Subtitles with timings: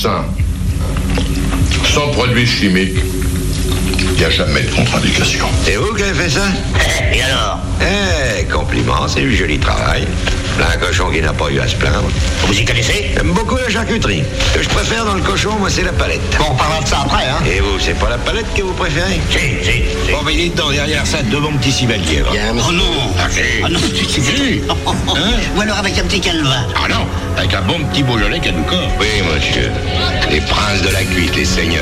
[0.00, 0.24] sans
[2.12, 2.98] produits chimiques,
[3.98, 5.46] il n'y a jamais de contre-indication.
[5.64, 6.46] C'est vous qui avez fait ça
[7.12, 10.06] Et alors Eh, compliment, c'est du joli travail.
[10.60, 12.10] Un cochon qui n'a pas eu à se plaindre.
[12.46, 14.22] Vous y connaissez J'aime beaucoup la charcuterie.
[14.52, 16.20] Ce que je préfère dans le cochon, moi, c'est la palette.
[16.38, 18.74] Bon, on parlera de ça après, hein Et vous, c'est pas la palette que vous
[18.74, 20.12] préférez Si, si, si.
[20.12, 22.20] Bon, mais il est dedans, derrière ça, deux bons petits cibaliers.
[22.20, 22.30] va.
[22.68, 22.84] Oh non
[23.18, 23.40] Ah, si.
[23.64, 24.60] Ah non, c'est Si.
[24.68, 24.74] Hein
[25.56, 26.56] Ou alors avec un petit calva.
[26.76, 27.06] Ah non,
[27.38, 28.86] avec un bon petit Beaujolais Caducor.
[29.00, 29.70] Oui, monsieur.
[30.30, 31.80] Les princes de la cuite, les seigneurs.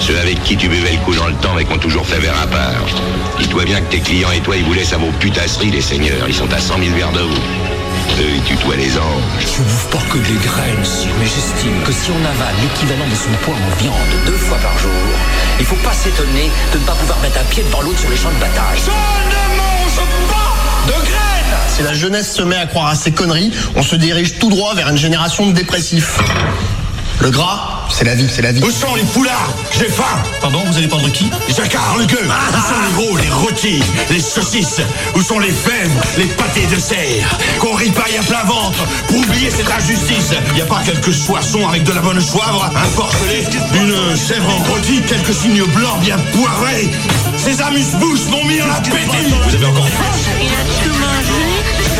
[0.00, 2.18] Ceux avec qui tu buvais le coup dans le temps et qui ont toujours fait
[2.18, 2.86] verre à part.
[3.38, 6.26] Dis-toi bien que tes clients et toi, ils vous laissent à vos putasseries, les seigneurs.
[6.26, 7.42] Ils sont à 100 000 verres de vous.
[8.20, 9.40] Eux, ils tutoient les anges.
[9.40, 13.14] Je bouffe pas que des graines, sire, mais j'estime que si on avale l'équivalent de
[13.14, 13.94] son poids en viande
[14.26, 14.90] deux fois par jour,
[15.58, 18.16] il faut pas s'étonner de ne pas pouvoir mettre un pied devant l'autre sur les
[18.16, 18.78] champs de bataille.
[18.78, 23.12] Je ne mange pas de graines Si la jeunesse se met à croire à ces
[23.12, 26.18] conneries, on se dirige tout droit vers une génération de dépressifs.
[27.20, 28.62] Le gras, c'est la vie, c'est la vie.
[28.64, 30.22] Où sont les poulards J'ai faim.
[30.40, 31.30] Pardon, vous allez prendre qui?
[31.54, 34.80] Jacquard, le gueux Où sont les gros, les rôtis, les saucisses?
[35.14, 37.38] Où sont les fèves, les pâtés de serre?
[37.58, 40.32] Qu'on ripaille à plein ventre pour oublier cette injustice.
[40.56, 44.72] Y a pas quelques soissons avec de la bonne soivre Un porcelet, une chèvre en
[44.72, 46.88] rôti, quelques signes blancs bien poivrés
[47.36, 50.32] Ces amuse-bouches m'ont mis en appétit Vous avez encore faim?
[50.40, 51.99] Il a tout mangé.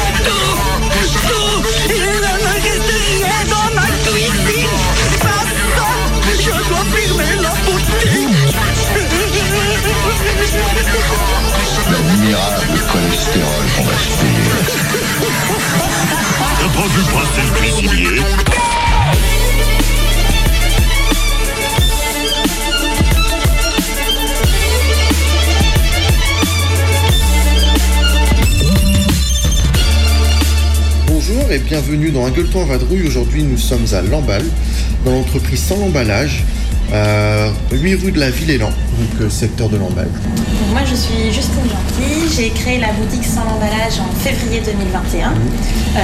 [31.06, 33.06] Bonjour et bienvenue dans Un gueuleton vadrouille.
[33.06, 34.44] Aujourd'hui, nous sommes à Lamballe,
[35.04, 36.44] dans l'entreprise Sans l'emballage,
[36.92, 40.08] 8 rue de la Ville-Élan, donc euh, secteur de Lamballe.
[40.36, 45.28] Donc moi je suis Justine Gentil, j'ai créé la boutique sans l'emballage en février 2021.
[45.28, 45.32] Euh,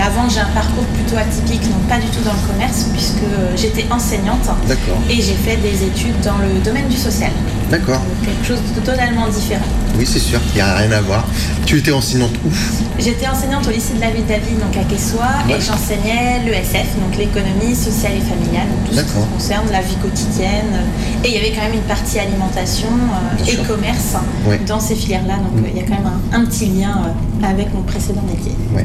[0.05, 3.53] avant j'ai un parcours plutôt atypique, donc pas du tout dans le commerce puisque euh,
[3.57, 7.31] j'étais enseignante D'accord, et j'ai fait des études dans le domaine du social.
[7.71, 8.01] d'accord.
[8.25, 9.65] Quelque chose de totalement différent.
[9.99, 11.25] Oui, c'est sûr, il n'y a rien à voir.
[11.65, 12.51] Tu étais enseignante où?
[12.99, 15.57] J'étais enseignante au lycée de la ville d'Aville, donc à Quessois, Ouais.
[15.57, 19.97] et j'enseignais l'ESF, donc l'économie sociale et familiale, donc tout ce qui concerne la vie
[19.97, 20.85] quotidienne.
[21.25, 24.15] Et il y avait quand même une partie alimentation euh, et commerce
[24.49, 24.61] Ouais.
[24.67, 25.65] dans ces filières-là, donc Mm.
[25.65, 28.53] euh, il y a quand même un, un petit lien euh, avec mon précédent métier.
[28.75, 28.85] Ouais.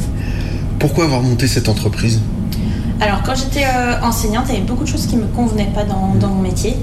[0.79, 2.19] Pourquoi avoir monté cette entreprise?
[3.01, 5.71] Alors quand j'étais euh, enseignante, il y avait beaucoup de choses qui ne me convenaient
[5.73, 6.75] pas dans, dans mon métier.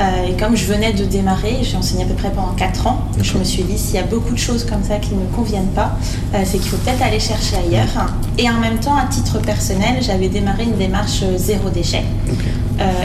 [0.00, 3.04] Euh, et comme je venais de démarrer, j'ai enseigné à peu près pendant 4 ans,
[3.20, 5.26] je me suis dit s'il y a beaucoup de choses comme ça qui ne me
[5.26, 5.98] conviennent pas,
[6.34, 8.06] euh, c'est qu'il faut peut-être aller chercher ailleurs.
[8.38, 12.04] Et en même temps, à titre personnel, j'avais démarré une démarche zéro déchet.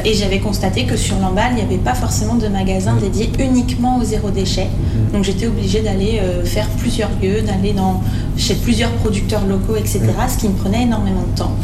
[0.04, 4.00] Et j'avais constaté que sur l'emballe, il n'y avait pas forcément de magasin dédié uniquement
[4.00, 4.68] au zéro déchet.
[5.14, 8.04] Donc j'étais obligée d'aller faire plusieurs lieux, d'aller dans
[8.36, 10.02] chez plusieurs producteurs locaux, etc.
[10.28, 11.56] Ce qui me prenait énormément de temps.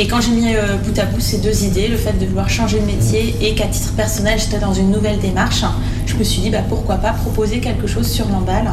[0.00, 2.48] Et quand j'ai mis euh, bout à bout ces deux idées, le fait de vouloir
[2.48, 5.64] changer de métier et qu'à titre personnel j'étais dans une nouvelle démarche,
[6.06, 8.70] je me suis dit bah, pourquoi pas proposer quelque chose sur l'emballe.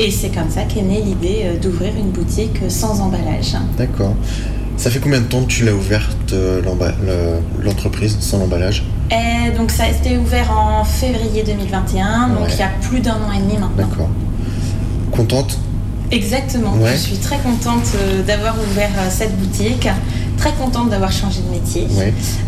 [0.00, 3.54] Et c'est comme ça qu'est née l'idée euh, d'ouvrir une boutique sans emballage.
[3.78, 4.14] D'accord.
[4.76, 6.60] Ça fait combien de temps que tu l'as ouverte, euh,
[7.62, 8.84] l'entreprise sans l'emballage?
[9.12, 12.48] Et donc ça a été ouvert en février 2021, donc Ouais.
[12.52, 13.70] il y a plus d'un an et demi maintenant.
[13.76, 14.08] D'accord.
[15.12, 15.56] Contente?
[16.10, 16.90] Exactement, Ouais.
[16.92, 17.92] je suis très contente
[18.26, 19.88] d'avoir ouvert cette boutique,
[20.44, 21.86] très contente d'avoir changé de métier.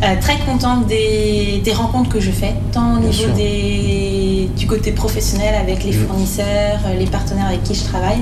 [0.03, 4.67] Euh, très contente des, des rencontres que je fais, tant au Bien niveau des, du
[4.67, 6.07] côté professionnel avec les Mm.
[6.07, 8.19] fournisseurs, euh, les partenaires avec qui je travaille,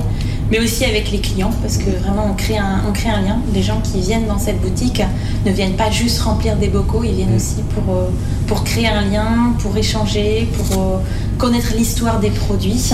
[0.49, 3.37] mais aussi avec les clients, parce que vraiment on crée un, on crée un lien.
[3.53, 5.01] Les gens qui viennent dans cette boutique
[5.45, 7.35] ne viennent pas juste remplir des bocaux, ils viennent Mm.
[7.35, 8.07] aussi pour, euh,
[8.47, 11.01] pour créer un lien, pour échanger, pour
[11.37, 12.93] connaître l'histoire des produits.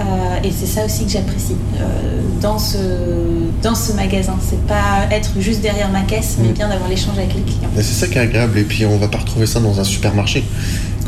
[0.00, 0.02] Euh,
[0.42, 2.76] et c'est ça aussi que j'apprécie euh, dans, ce,
[3.62, 4.36] dans ce magasin.
[4.42, 6.52] C'est pas être juste derrière ma caisse, mais Mm.
[6.52, 7.70] bien d'avoir l'échange avec les clients.
[7.76, 8.58] C'est ça qui est agréable.
[8.58, 10.44] Et puis on va pas retrouver ça dans un supermarché.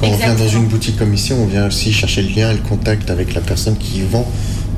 [0.01, 2.55] Quand on vient dans une boutique comme ici, on vient aussi chercher le lien et
[2.55, 4.27] le contact avec la personne qui vend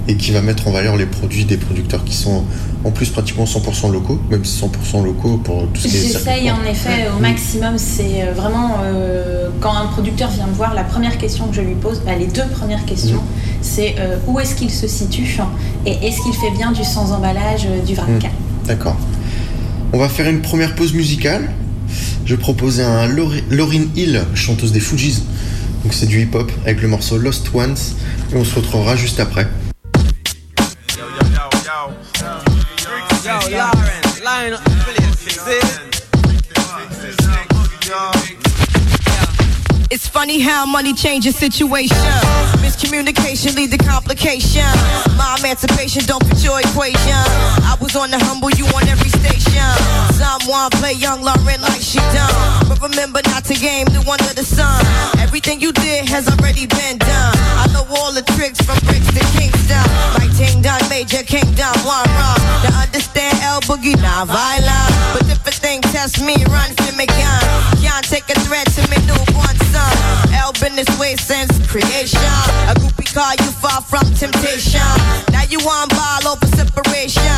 [0.07, 2.45] et qui va mettre en valeur les produits des producteurs qui sont
[2.85, 6.51] en plus pratiquement 100% locaux, même si 100% locaux pour tout ce qui est J'essaye
[6.51, 7.23] en effet au Mm.
[7.23, 7.75] maximum.
[7.77, 11.61] C'est euh, vraiment euh, quand un producteur vient me voir, la première question que je
[11.61, 13.38] lui pose, bah, les deux premières questions, Mm.
[13.61, 15.39] C'est euh, où est-ce qu'il se situe
[15.87, 18.09] et est-ce qu'il fait bien du sans emballage, euh, du vrac.
[18.09, 18.67] Mm.
[18.67, 18.97] D'accord.
[19.93, 21.51] On va faire une première pause musicale.
[22.27, 25.23] Je vais proposer un Lori- Lauryn Hill, chanteuse des Fujis.
[25.83, 27.77] Donc c'est du hip-hop avec le morceau Lost Ones.
[28.33, 29.47] Et on se retrouvera juste après.
[39.91, 41.97] It's funny how money changes situation.
[42.89, 44.65] Miscommunication lead to complication.
[45.19, 47.13] My emancipation don't fit your equation.
[47.13, 49.65] I was on the humble, you on every station.
[50.13, 52.69] Someone play young Lauren like she done.
[52.69, 54.85] But remember not to game the one of the sun.
[55.17, 57.35] Everything you did has already been done.
[57.57, 59.89] I know all the tricks from bricks to Kingston.
[60.21, 62.41] Like Ting Done, Major Kingdom, one wrong.
[62.69, 64.93] To understand L Boogie, not violent.
[65.17, 67.45] But if a thing test me, run to me gun.
[67.81, 69.97] Can't take a threat to me newborn son.
[70.37, 72.21] L been this way since creation.
[72.69, 74.85] A groupie call you far from temptation.
[75.33, 77.38] Now you on ball over separation.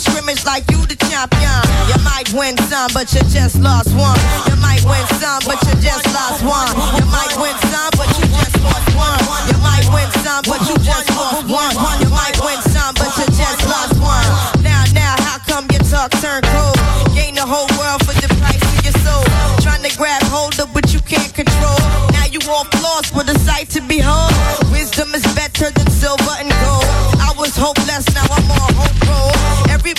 [0.00, 1.60] Who scrimmage like you the champion?
[1.84, 4.16] You might win some, but you just lost one.
[4.48, 6.72] You might win some, but you just lost one.
[6.96, 9.20] You might win some, but you just lost one.
[9.52, 11.76] You might win some, but you just lost one.
[12.00, 14.24] You might win some, but you just lost one.
[14.64, 16.80] Now, now, how come your talk turn cold?
[17.12, 19.20] Gain the whole world for the price of your soul.
[19.60, 21.76] Trying to grab hold of what you can't control.
[22.16, 24.32] Now you all lost with a sight to behold.
[24.72, 26.49] Wisdom is better than silver and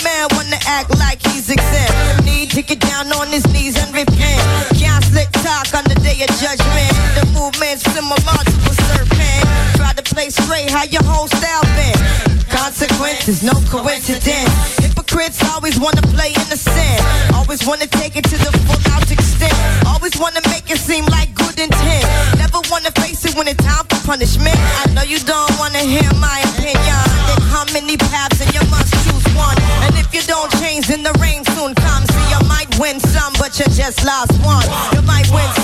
[0.00, 2.24] Man wanna act like he's exempt.
[2.24, 4.40] Need to get down on his knees and repent.
[4.80, 6.88] Can't slick talk on the day of judgment.
[7.12, 9.44] The movement's similar to a serpent.
[9.76, 11.92] Try to play straight, how your whole style been.
[12.48, 14.80] Consequences, no coincidence.
[14.80, 17.00] Hypocrites always wanna play innocent.
[17.36, 19.54] Always wanna take it to the full out extent.
[19.86, 22.06] Always wanna make it seem like good intent.
[22.40, 24.56] Never wanna face it when it's time for punishment.
[24.56, 27.04] I know you don't wanna hear my opinion.
[27.52, 28.31] How many paths
[30.22, 32.06] you don't change, then the rain soon comes.
[32.12, 34.66] So you might win some, but you just lost one.
[34.94, 35.61] You might win some,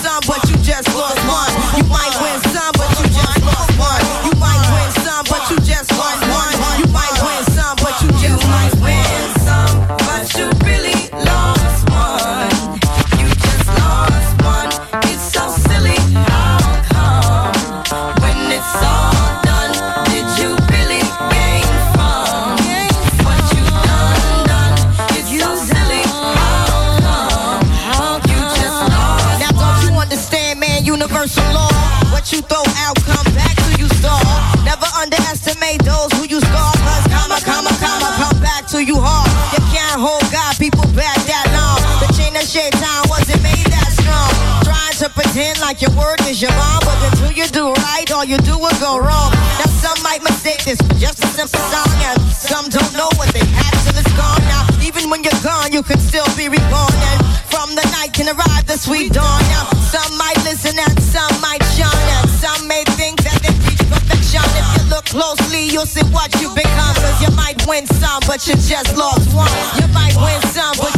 [42.58, 44.34] Of shaitan wasn't made that strong.
[44.66, 48.26] Trying to pretend like your word is your bond, but until you do right, all
[48.26, 49.30] you do will go wrong.
[49.62, 53.30] Now some might mistake this for just a simple song, and some don't know what
[53.30, 54.42] they had till it's gone.
[54.50, 58.26] Now even when you're gone, you can still be reborn, and from the night can
[58.26, 59.38] arrive the sweet dawn.
[59.54, 63.86] Now some might listen and some might shun, and some may think that they reach
[63.86, 64.42] perfection.
[64.58, 66.94] If you look closely, you'll see what you become.
[66.98, 69.46] Cause you might win some, but you just lost one.
[69.78, 70.97] You might win some, but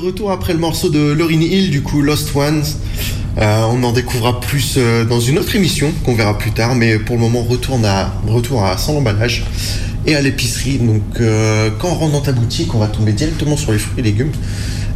[0.00, 2.64] retour après le morceau de Lauryn Hill, du coup Lost Ones.
[3.38, 6.98] Euh, on en découvrira plus euh, dans une autre émission qu'on verra plus tard, mais
[6.98, 9.44] pour le moment, retourne à, retour à sans emballage
[10.06, 10.78] et à l'épicerie.
[10.78, 14.00] Donc, euh, quand on rentre dans ta boutique, on va tomber directement sur les fruits
[14.00, 14.32] et légumes.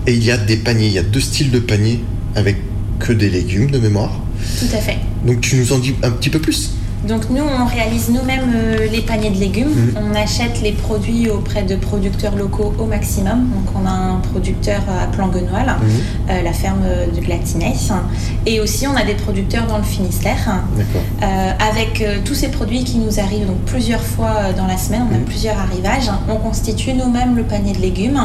[0.06, 2.00] Et il y a des paniers, il y a deux styles de paniers
[2.34, 2.56] avec
[2.98, 4.12] que des légumes de mémoire.
[4.58, 4.98] Tout à fait.
[5.24, 6.73] Donc, tu nous en dis un petit peu plus
[7.06, 9.68] Donc nous, on réalise nous-mêmes euh, les paniers de légumes.
[9.68, 9.94] Mhm.
[10.10, 13.40] On achète les produits auprès de producteurs locaux au maximum.
[13.50, 15.88] Donc on a un producteur à Planguenoil, Mhm.
[16.30, 16.80] euh, la ferme
[17.14, 17.74] de Glatinay.
[18.46, 20.62] Et aussi on a des producteurs dans le Finistère.
[21.22, 24.78] Euh, avec euh, tous ces produits qui nous arrivent donc plusieurs fois euh, dans la
[24.78, 25.24] semaine, on a Mhm.
[25.24, 26.10] plusieurs arrivages.
[26.28, 28.20] On constitue nous-mêmes le panier de légumes.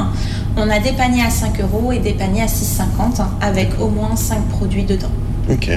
[0.56, 4.16] On a des paniers à 5 euros et des paniers à 6,50 avec au moins
[4.16, 5.12] 5 produits dedans.
[5.52, 5.70] Ok.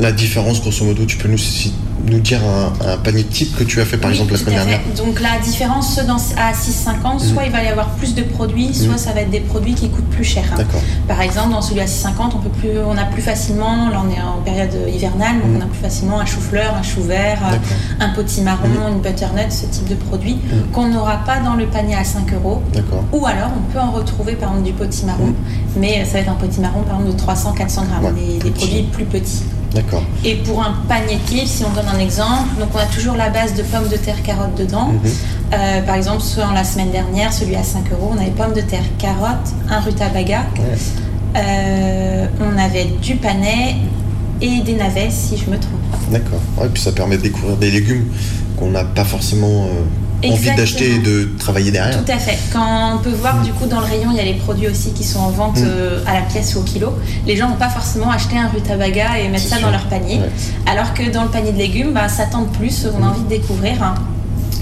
[0.00, 1.72] La différence, grosso modo, tu peux nous, si-
[2.04, 4.54] nous dire un, un panier type que tu as fait par Oui, exemple la semaine
[4.54, 8.22] dernière Donc la différence, ceux dans, à 6,50, soit il va y avoir plus de
[8.22, 8.98] produits, soit Mhm.
[8.98, 10.44] ça va être des produits qui coûtent plus cher.
[11.08, 14.10] Par exemple, dans celui à 6,50, on peut plus, on a plus facilement, là on
[14.10, 15.56] est en période hivernale, donc Mhm.
[15.58, 17.60] on a plus facilement un chou-fleur, un chou vert, D'accord.
[18.00, 20.38] un potimarron, une butternut, ce type de produit
[20.72, 22.62] qu'on n'aura pas dans le panier à 5 euros.
[23.12, 25.32] Ou alors on peut en retrouver par exemple du potimarron,
[25.76, 29.04] mais ça va être un potimarron par exemple de 300-400 grammes, Ouais, des, produits plus
[29.04, 29.42] petits.
[29.76, 30.02] D'accord.
[30.24, 33.28] Et pour un panier type, si on donne un exemple, donc on a toujours la
[33.28, 34.86] base de pommes de terre carottes dedans.
[34.86, 35.00] Mhm.
[35.52, 38.62] Euh, par exemple, soit la semaine dernière, celui à 5 euros, on avait pommes de
[38.62, 40.78] terre carottes, un rutabaga, Ouais.
[41.36, 43.76] euh, on avait du panais
[44.40, 45.98] et des navets, si je me trompe pas.
[46.10, 46.40] D'accord.
[46.58, 48.06] Ouais, puis ça permet de découvrir des légumes
[48.58, 49.66] qu'on n'a pas forcément
[50.24, 52.04] envie d'acheter et de travailler derrière.
[52.04, 52.38] Tout à fait.
[52.52, 54.92] Quand on peut voir du coup dans le rayon, il y a les produits aussi
[54.92, 55.64] qui sont en vente Mm.
[55.66, 56.92] euh, à la pièce ou au kilo.
[57.26, 59.66] Les gens vont pas forcément acheter un rutabaga et mettre ça sûr.
[59.66, 60.18] dans leur panier.
[60.18, 60.30] Ouais.
[60.70, 63.10] Alors que dans le panier de légumes, bah, ça tente plus, on a Mm.
[63.10, 63.82] envie de découvrir.
[63.82, 63.94] hein.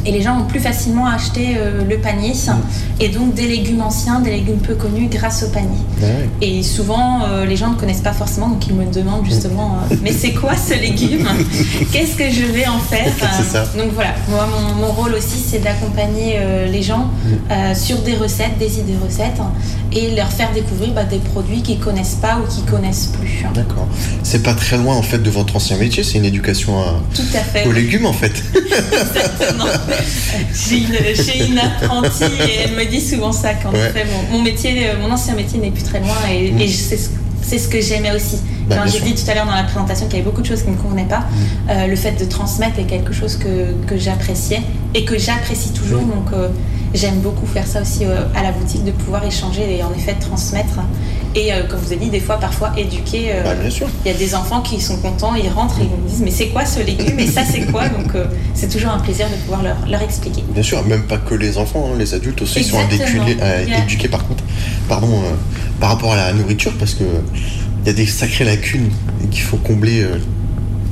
[0.06, 2.52] Et les gens vont plus facilement acheter euh, le panier Mm.
[3.00, 5.68] et donc des légumes anciens, des légumes peu connus grâce au panier.
[6.00, 6.28] Ouais.
[6.40, 9.96] Et souvent, euh, les gens ne connaissent pas forcément, donc ils me demandent justement euh,
[10.02, 11.26] Mais c'est quoi ce légume?
[11.92, 13.06] Qu'est-ce que je vais en faire?
[13.18, 13.64] C'est ça.
[13.76, 16.38] Donc voilà, moi, mon, mon rôle aussi, c'est d'accompagner
[16.70, 17.74] les gens Mm.
[17.74, 19.40] sur des recettes, des idées recettes,
[19.92, 23.44] et leur faire découvrir bah, des produits qu'ils connaissent pas ou qu'ils connaissent plus.
[23.54, 23.86] D'accord.
[24.22, 27.22] C'est pas très loin en fait de votre ancien métier, c'est une éducation à- Tout
[27.34, 27.66] à fait.
[27.66, 28.42] aux légumes en fait.
[28.54, 29.64] Exactement.
[30.52, 33.88] J'ai une, apprentie et elle me dit souvent ça qu'en Ouais.
[33.88, 36.60] effet, mon, mon métier, euh, mon ancien métier n'est plus très loin et, Mm.
[36.60, 37.10] et je- c'est ce,
[37.42, 38.36] c'est ce que j'aimais aussi.
[38.68, 40.46] Bah, Quand j'ai dit tout à l'heure dans la présentation qu'il y avait beaucoup de
[40.46, 41.24] choses qui ne me convenaient pas,
[41.70, 44.62] euh, le fait de transmettre est quelque chose que, que j'appréciais
[44.94, 46.02] et que j'apprécie toujours.
[46.02, 46.10] Mm.
[46.10, 46.48] Donc euh,
[46.94, 50.14] j'aime beaucoup faire ça aussi euh, à la boutique, de pouvoir échanger et en effet
[50.18, 50.80] transmettre.
[51.36, 53.32] Et euh, comme vous ai dit, des fois, parfois éduquer.
[53.32, 53.88] euh, Bah, bien sûr.
[54.04, 56.30] il y a des enfants qui sont contents, ils rentrent et ils me disent mais
[56.30, 57.88] c'est quoi ce légume et ça c'est quoi?
[57.96, 60.44] Donc euh, c'est toujours un plaisir de pouvoir leur, leur expliquer.
[60.48, 63.24] Bien sûr, même pas que les enfants, hein, les adultes aussi sont Exactement.
[63.26, 63.82] éduqués, euh, Yeah.
[63.82, 64.44] éduqués, par contre,
[64.88, 65.08] pardon,
[65.80, 67.04] par rapport à la nourriture, parce que
[67.82, 68.90] il y a des sacrées lacunes
[69.30, 70.06] qu'il faut combler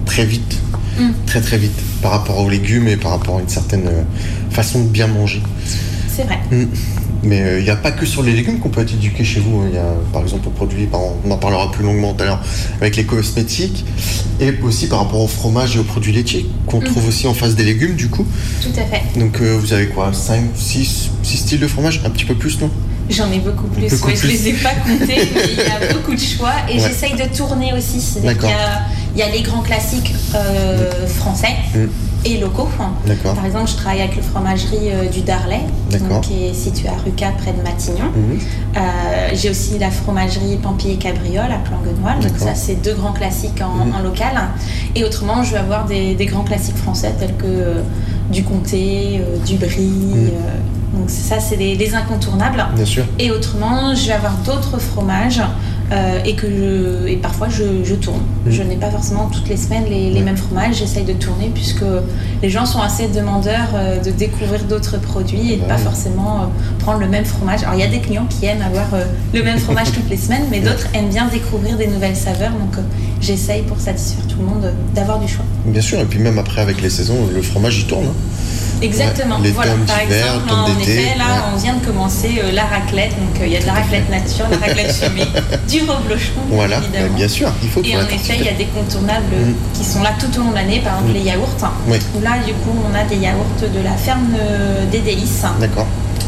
[0.07, 0.59] très vite,
[0.99, 1.11] Mm.
[1.27, 3.89] très très vite, par rapport aux légumes et par rapport à une certaine
[4.51, 5.41] façon de bien manger.
[6.15, 6.39] C'est vrai.
[6.51, 6.65] Mm.
[7.25, 9.39] Mais euh, il n'y a pas que sur les légumes qu'on peut être éduqué chez
[9.41, 9.61] vous.
[9.61, 9.67] hein.
[9.71, 12.41] Il y a par exemple aux produits, on en parlera plus longuement tout à l'heure,
[12.81, 13.85] avec les cosmétiques,
[14.41, 16.85] et aussi par rapport au fromage et aux produits laitiers, qu'on Mm.
[16.85, 18.27] trouve aussi en face des légumes du coup.
[18.61, 19.19] Tout à fait.
[19.19, 22.01] Donc euh, vous avez quoi 5, 6, 6 styles de fromage?
[22.05, 22.71] Un petit peu plus, non?
[23.11, 23.89] J'en ai beaucoup plus.
[23.89, 24.29] Beaucoup ouais, Je plus.
[24.31, 26.89] les ai pas comptés, mais il y a beaucoup de choix et Ouais.
[26.89, 27.99] j'essaye de tourner aussi.
[28.15, 28.83] Qu'il y a-
[29.15, 31.87] Il y, a les grands classiques euh, français Mm.
[32.25, 32.69] Et locaux.
[33.35, 35.21] Par exemple, je travaille avec la fromagerie euh, du
[36.09, 38.11] donc, qui est située à Ruca, près de Matignon.
[38.15, 38.39] Mhm.
[38.77, 38.81] Euh,
[39.35, 42.21] J'ai aussi la fromagerie Pampy et Cabriole à Planguenoil.
[42.21, 43.95] Donc ça, c'est deux grands classiques en, Mhm.
[43.95, 44.41] en local.
[44.95, 47.83] Et autrement, je vais avoir des, des grands classiques français tels que euh,
[48.31, 50.13] du comté, du brie.
[50.15, 52.65] euh, donc ça, c'est des, des incontournables.
[52.75, 53.05] Bien sûr.
[53.19, 55.41] Et autrement, je vais avoir d'autres fromages
[55.91, 58.23] euh, et que je, et parfois je, je tourne.
[58.47, 58.53] Mhm.
[58.53, 60.77] Je n'ai pas forcément toutes les semaines les, mêmes fromages.
[60.77, 61.85] J'essaye de tourner puisque
[62.43, 66.43] les gens sont assez demandeurs euh, de découvrir d'autres produits et de Bah pas forcément
[66.43, 66.45] euh,
[66.79, 67.63] prendre le même fromage.
[67.63, 68.89] Alors il y a des clients qui aiment avoir
[69.35, 72.53] le même fromage toutes les semaines, mais d'autres aiment bien découvrir des nouvelles saveurs.
[72.53, 72.83] Donc
[73.21, 75.45] j'essaye pour satisfaire tout le monde d'avoir du choix.
[75.67, 78.07] Bien sûr, et puis même après avec les saisons, le fromage il tourne.
[78.07, 78.15] hein.
[78.81, 79.39] Exactement.
[79.43, 79.73] Les voilà.
[79.87, 81.41] Par exemple, en effet, là, ouais.
[81.55, 83.11] on vient de commencer euh, la raclette.
[83.11, 85.29] Donc, euh, il y a de la raclette nature, la raclette chimique,
[85.69, 87.07] du reblochon, Voilà, évidemment.
[87.09, 89.55] bah, bien sûr, il faut Et en effet, il y a des contournables Mm.
[89.75, 91.15] qui sont là tout au long de l'année, par exemple Mm.
[91.15, 91.57] les yaourts.
[91.89, 91.99] Oui.
[92.17, 95.87] Où là, du coup, on a des yaourts de la ferme euh, des Délices, D'accord.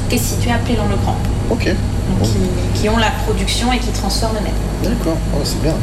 [0.09, 1.17] qui est située à Plélan-le-Grand,
[1.51, 1.65] Ok.
[1.67, 2.25] donc Bon.
[2.27, 4.93] qui, qui ont la production et qui transforment eux-mêmes.
[4.95, 5.75] D'accord, Oh, c'est bien.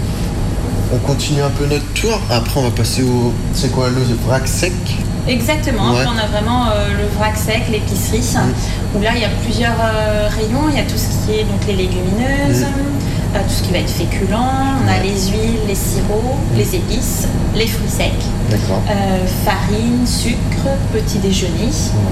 [0.93, 2.19] On continue un peu notre tour.
[2.29, 3.33] Après, on va passer au.
[3.53, 4.73] C'est quoi le vrac sec?
[5.27, 6.01] Exactement, Ouais.
[6.01, 8.23] Après, on a vraiment euh, le vrac sec, l'épicerie,
[8.95, 10.67] où là il y a plusieurs euh, rayons.
[10.69, 12.65] Il y a tout ce qui est donc les légumineuses,
[13.35, 14.33] euh, tout ce qui va être féculent.
[14.33, 18.11] On a les huiles, les sirops, les épices, les fruits secs,
[18.51, 21.69] euh, farine, sucre, petit déjeuner,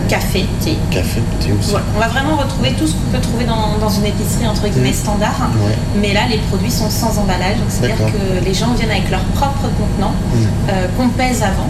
[0.08, 0.78] café, thé.
[0.92, 1.74] Café, thé aussi.
[1.96, 4.90] On va vraiment retrouver tout ce qu'on peut trouver dans, dans une épicerie entre guillemets
[4.92, 4.94] Mm.
[4.94, 5.50] standard.
[5.66, 5.76] Ouais.
[6.02, 9.24] Mais là, les produits sont sans emballage, donc c'est-à-dire que les gens viennent avec leur
[9.36, 10.38] propre contenant Mm.
[10.70, 11.68] euh, qu'on pèse avant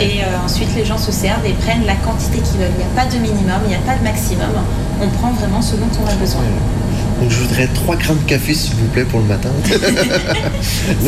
[0.00, 2.74] Et euh, ensuite, les gens se servent et prennent la quantité qu'ils veulent.
[2.76, 4.50] Il n'y a pas de minimum, il n'y a pas de maximum.
[5.00, 6.42] On prend vraiment ce dont on a besoin.
[7.20, 9.48] Donc je voudrais 3 grammes de café s'il vous plaît pour le matin.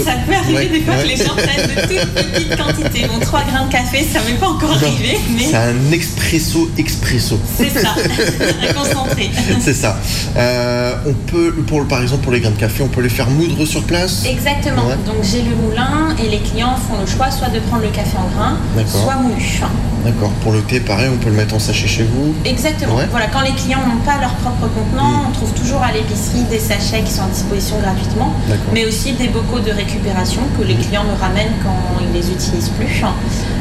[0.05, 1.03] Ça peut arriver Ouais, des fois ouais.
[1.03, 3.07] que les gens prennent de toutes petites quantités.
[3.09, 7.39] Bon, 3 grammes de café, ça m'est pas encore arrivé, mais C'est un expresso expresso.
[7.57, 7.95] c'est ça.
[8.69, 9.31] Un concentré.
[9.61, 9.99] C'est ça.
[10.37, 13.29] Euh, on peut, pour, par exemple, pour les grains de café, on peut les faire
[13.29, 14.25] moudre sur place?
[14.27, 14.87] Exactement.
[14.87, 14.97] Ouais.
[15.07, 18.17] Donc j'ai le moulin et les clients font le choix soit de prendre le café
[18.17, 19.61] en grain, soit moulu.
[20.05, 20.31] D'accord.
[20.43, 22.35] Pour le thé, pareil, on peut le mettre en sachet chez vous?
[22.45, 22.97] Exactement.
[23.11, 26.59] Voilà, quand les clients n'ont pas leur propre contenant, on trouve toujours à l'épicerie des
[26.59, 28.33] sachets qui sont à disposition gratuitement,
[28.73, 32.71] mais aussi des bocaux de récupération que les clients me ramènent quand ils les utilisent
[32.79, 33.03] plus,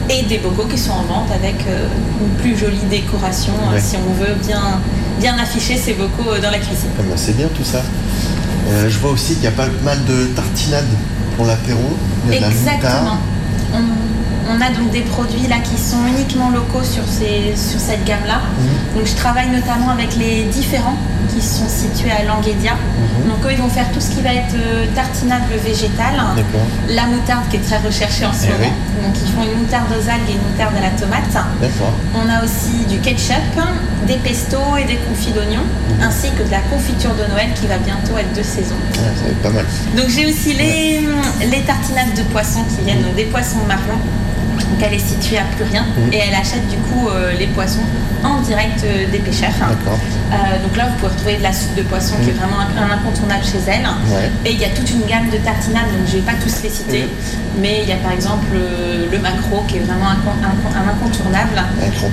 [0.10, 1.88] et des bocaux qui sont en vente avec euh,
[2.22, 3.82] une plus jolie décoration euh, Ouais.
[3.82, 4.79] si on veut bien,
[5.20, 6.89] bien afficher ces bocaux euh, dans la cuisine.
[6.98, 7.82] Ah ben, c'est bien tout ça.
[8.70, 10.86] Euh, je vois aussi qu'il y a pas mal de tartinades
[11.36, 11.79] pour l'apéro.
[12.27, 12.79] Il y a de la Exactement.
[12.91, 13.17] moutarde.
[13.74, 13.77] On,
[14.49, 18.39] on a donc des produits là qui sont uniquement locaux sur, ces, sur cette gamme-là.
[18.59, 18.97] Mhm.
[18.99, 20.97] Donc je travaille notamment avec les différents
[21.33, 22.73] qui sont situés à Languedia.
[22.73, 23.29] Mhm.
[23.29, 26.65] Donc eux ils vont faire tout ce qui va être euh, tartinade végétale, D'accord.
[26.89, 28.73] la moutarde qui est très recherchée en ce Eh moment.
[29.03, 31.45] Donc ils font une moutarde aux algues et une moutarde à la tomate.
[32.15, 33.35] On a aussi du ketchup,
[34.07, 36.03] des pestos et des confits d'oignons, Mhm.
[36.03, 38.75] ainsi que de la confiture de Noël qui va bientôt être de saison.
[38.95, 39.65] Ouais, ça va être pas mal.
[39.95, 41.01] Donc j'ai aussi les,
[41.45, 43.99] les tartinades de poissons qui viennent donc des poissons marrons.
[44.69, 46.13] Donc elle est située à Plurien Mhm.
[46.13, 47.86] et elle achète du coup euh, les poissons
[48.24, 49.50] en direct euh, des pêcheurs.
[49.62, 52.39] Euh, donc là vous pouvez retrouver de la soupe de poisson qui est Mhm.
[52.39, 53.88] vraiment un, incontournable chez elle.
[54.13, 54.29] Ouais.
[54.45, 56.69] Et il y a toute une gamme de tartinades, donc je vais pas tous les
[56.69, 57.62] citer, Mhm.
[57.62, 58.47] mais il y a par exemple
[59.12, 61.63] le macro qui est vraiment un, con- un con- un incontournable.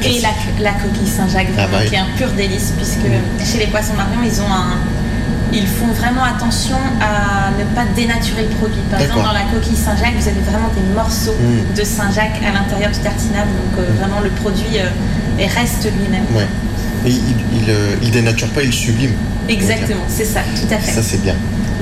[0.04, 0.30] Et la,
[0.62, 1.88] la coquille Saint-Jacques, Ah bah oui.
[1.88, 3.08] qui est un pur délice, puisque
[3.44, 4.78] chez les poissons marrons, ils ont un.
[5.54, 8.80] Ils font vraiment attention à ne pas dénaturer le produit.
[8.90, 11.74] Par exemple, dans la coquille Saint-Jacques, vous avez vraiment des morceaux Mm.
[11.78, 13.46] de Saint-Jacques à l'intérieur du tartinade.
[13.46, 14.88] Donc, euh, vraiment, le produit euh,
[15.56, 16.24] reste lui-même.
[16.34, 16.46] Ouais.
[17.06, 19.12] Et il, il, euh, il dénature pas, il sublime.
[19.48, 20.90] Exactement, c'est ça, tout à fait.
[20.92, 21.34] Ça c'est bien.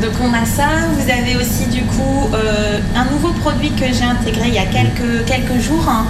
[0.02, 4.02] Donc on a ça, vous avez aussi du coup euh, un nouveau produit que j'ai
[4.04, 5.86] intégré il y a quelques, quelques jours.
[5.88, 6.06] hein.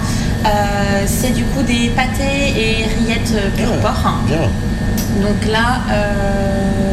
[0.47, 4.13] Euh, c'est du coup des pâtés et rillettes pur Ah, porc.
[4.25, 4.49] Bien.
[5.21, 6.92] Donc là, euh,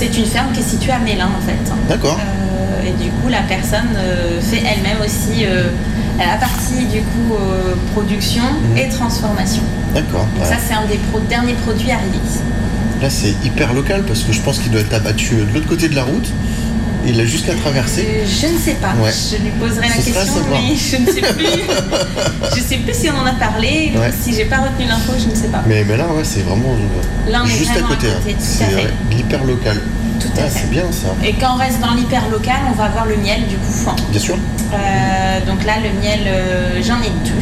[0.00, 1.58] c'est une ferme qui est située à Mélin en fait.
[1.88, 2.18] D'accord.
[2.18, 5.68] Euh, et du coup, la personne euh, fait elle-même aussi euh,
[6.18, 7.34] la partie du coup
[7.92, 8.42] production
[8.76, 9.62] et transformation.
[9.94, 10.26] D'accord.
[10.36, 10.48] Donc Ouais.
[10.50, 12.18] ça, c'est un des pro- derniers produits arrivés.
[13.02, 15.88] Là c'est hyper local parce que je pense qu'il doit être abattu de l'autre côté
[15.88, 16.28] de la route.
[17.06, 18.06] Il a juste traverser.
[18.06, 18.92] Euh, je ne sais pas.
[19.02, 19.10] Ouais.
[19.10, 21.46] Je lui poserai la question, mais je ne sais plus.
[22.54, 23.92] je sais plus si on en a parlé.
[23.96, 24.10] Ouais.
[24.20, 25.62] Si j'ai pas retenu l'info, je ne sais pas.
[25.66, 26.76] Mais, mais là ouais c'est vraiment
[27.46, 28.06] est juste à côté.
[28.08, 28.20] hein.
[29.20, 29.76] L'hyper local.
[30.18, 30.60] Tout à Ah, fait.
[30.60, 31.08] c'est bien ça.
[31.24, 33.90] Et quand on reste dans l'hyper local, on va avoir le miel du coup.
[34.10, 34.36] Bien sûr.
[34.72, 37.34] Euh, donc là, le miel, euh, j'en ai deux.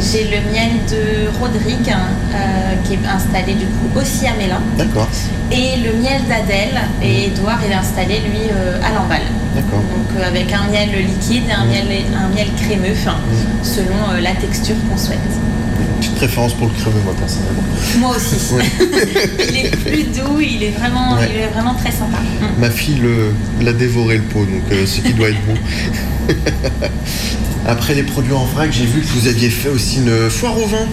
[0.00, 4.60] J'ai le miel de Rodrigue euh, qui est installé du coup aussi à Mélin.
[4.76, 5.08] D'accord.
[5.50, 6.80] Et le miel d'Adèle.
[7.02, 8.50] Et Edouard est installé lui
[8.84, 9.28] à Lamballe.
[9.54, 9.80] D'accord.
[9.80, 12.96] Donc avec un miel liquide et un, miel, un miel crémeux,
[13.62, 15.18] selon la texture qu'on souhaite.
[16.22, 17.62] Préférence pour le crémeux moi personnellement.
[17.98, 18.36] Moi aussi.
[18.54, 18.62] Ouais.
[19.50, 21.28] il est plus doux, il est vraiment, Ouais.
[21.34, 22.18] il est vraiment très sympa.
[22.40, 22.60] Mm.
[22.60, 25.54] Ma fille le- l'a dévoré le pot, donc euh, ce qui doit être bon.
[27.66, 30.66] Après les produits en vrac, j'ai vu que vous aviez fait aussi une foire au
[30.66, 30.86] vin.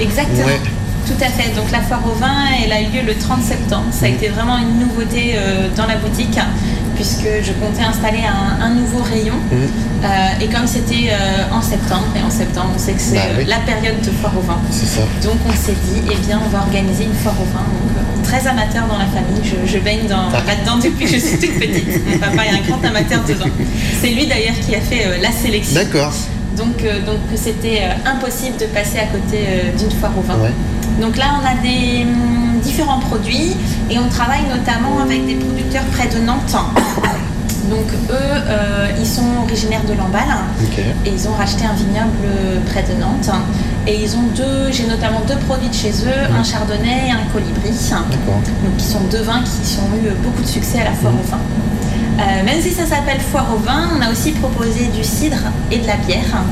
[0.00, 0.44] Exactement.
[0.46, 0.60] Ouais.
[1.06, 1.52] Tout à fait.
[1.56, 3.86] Donc la foire au vin, elle a eu lieu le 30 septembre.
[3.90, 6.38] Ça a été vraiment une nouveauté euh, dans la boutique
[6.96, 9.34] puisque je comptais installer un, un nouveau rayon.
[9.52, 9.68] Mhm.
[10.04, 10.08] Euh,
[10.44, 13.38] et comme c'était euh, en septembre, et en septembre on sait que c'est Bah euh,
[13.38, 13.44] oui.
[13.46, 14.58] la période de foire au vin.
[14.70, 15.02] C'est ça.
[15.22, 17.64] Donc on s'est dit, eh bien on va organiser une foire au vin.
[18.14, 20.42] Donc très amateur dans la famille, je, je baigne dans- Ah.
[20.46, 21.88] là-dedans depuis que je suis toute petite.
[22.10, 23.46] Mon papa est un grand amateur de vin.
[24.00, 25.74] C'est lui d'ailleurs qui a fait la sélection.
[25.74, 26.12] D'accord.
[26.56, 30.36] Donc euh, donc c'était euh, impossible de passer à côté euh, d'une foire au vin.
[30.42, 30.50] Ouais.
[31.00, 33.56] Donc là, on a des hum, différents produits
[33.90, 36.56] et on travaille notamment avec des producteurs près de Nantes.
[37.70, 40.22] Donc eux, euh, ils sont originaires de Lamballe
[41.04, 42.28] et ils ont racheté un vignoble
[42.66, 43.30] près de Nantes.
[43.88, 47.24] Et ils ont deux, j'ai notamment deux produits de chez eux, un chardonnay et un
[47.32, 47.70] colibri.
[47.90, 48.40] D'accord.
[48.64, 51.28] Donc qui sont deux vins qui ont eu beaucoup de succès à la foire au
[51.28, 51.38] vin.
[52.18, 55.36] Euh, même si ça s'appelle foire au vin, on a aussi proposé du cidre
[55.70, 56.42] et de la bière.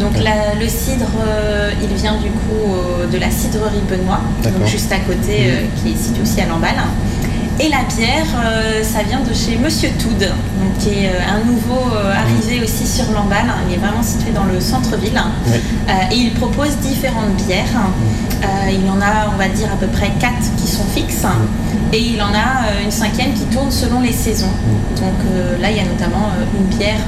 [0.00, 4.66] Donc la- le cidre, euh, il vient du coup euh, de la cidrerie Benoît, donc
[4.66, 6.82] juste à côté, euh, qui est situé aussi à Lamballe.
[7.60, 8.24] Et la bière,
[8.84, 11.90] ça vient de chez Monsieur Toud, donc qui est un nouveau
[12.22, 13.50] arrivé aussi sur Lamballe.
[13.68, 15.20] Il est vraiment situé dans le centre-ville.
[16.12, 17.64] Et il propose différentes bières.
[18.44, 21.26] Euh, il en a, on va dire, à peu près quatre qui sont fixes.
[21.92, 24.52] Et il en a une cinquième qui tourne selon les saisons.
[24.94, 25.18] Donc
[25.60, 27.02] là, il y a notamment une bière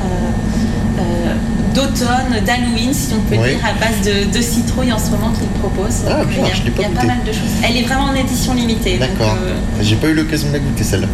[1.74, 5.46] d'automne, d'Halloween, si on peut dire, à base de, de citrouille en ce moment qu'il
[5.60, 6.02] propose.
[6.08, 7.06] Ah, bien, il y a, je l'ai pas il y a pas goûté.
[7.06, 7.50] mal de choses.
[7.62, 8.98] Elle est vraiment en édition limitée.
[8.98, 9.36] D'accord.
[9.42, 11.06] euh, J'ai pas eu l'occasion de la goûter celle-là.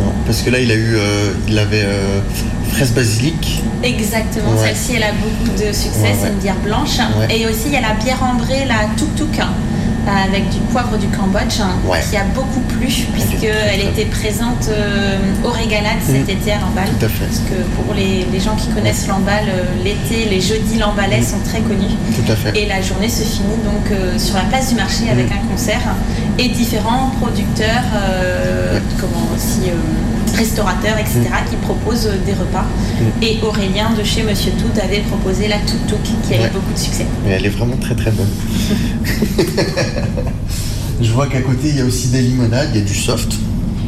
[0.00, 2.20] Non, parce que là il a eu, euh, il avait euh,
[2.72, 3.62] fraise basilic.
[3.82, 4.66] Exactement, Ouais.
[4.68, 6.98] celle-ci elle a beaucoup de succès, Ouais, c'est une bière blanche.
[7.30, 9.42] Et aussi il y a la bière ambrée, la Tuk Tuk, euh,
[10.06, 12.00] avec du poivre du Cambodge, Ouais.
[12.08, 16.30] qui a beaucoup plu puisqu'elle était présente euh, au régalade cet Mm.
[16.30, 16.88] été à Lamballe.
[16.98, 17.24] Tout à fait.
[17.26, 21.40] Parce que pour les, les gens qui connaissent Lamballe, euh, l'été, les jeudis lambalais sont
[21.44, 21.94] très connus.
[22.14, 22.56] Tout à fait.
[22.58, 25.32] Et la journée se finit donc euh, sur la place du marché avec Mm.
[25.38, 25.80] un concert
[26.38, 27.84] et différents producteurs,
[29.00, 29.70] comment aussi
[30.38, 31.50] restaurateurs, etc., Mm.
[31.50, 32.64] qui proposent euh, des repas.
[33.22, 36.46] Et Aurélien de chez Monsieur Tout avait proposé la Tuk qui a Ouais.
[36.46, 37.06] eu beaucoup de succès.
[37.24, 38.28] Mais elle est vraiment très très bonne.
[41.00, 43.32] Je vois qu'à côté il y a aussi des limonades, il y a du soft.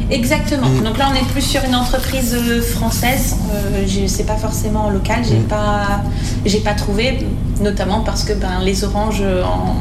[0.09, 0.67] Exactement.
[0.67, 0.83] Mm.
[0.83, 3.35] Donc là, on est plus sur une entreprise euh, française.
[3.53, 5.21] Euh, je sais pas forcément local.
[5.27, 5.43] J'ai Mm.
[5.43, 6.01] pas,
[6.45, 7.19] j'ai pas trouvé,
[7.61, 9.75] notamment parce que ben les oranges euh, en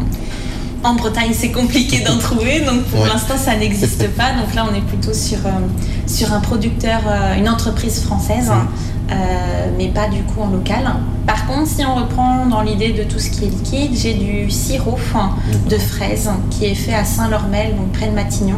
[0.82, 3.08] en Bretagne, c'est compliqué d'en trouver, donc pour Ouais.
[3.08, 4.32] l'instant, ça n'existe pas.
[4.32, 5.50] Donc là, on est plutôt sur, euh,
[6.06, 8.50] sur un producteur, euh, une entreprise française.
[9.10, 10.84] Euh, mais pas du coup en local.
[11.26, 14.50] Par contre, si on reprend dans l'idée de tout ce qui est liquide, j'ai du
[14.50, 14.98] sirop
[15.68, 18.56] de fraises qui est fait à Saint-Lormel, donc près de Matignon.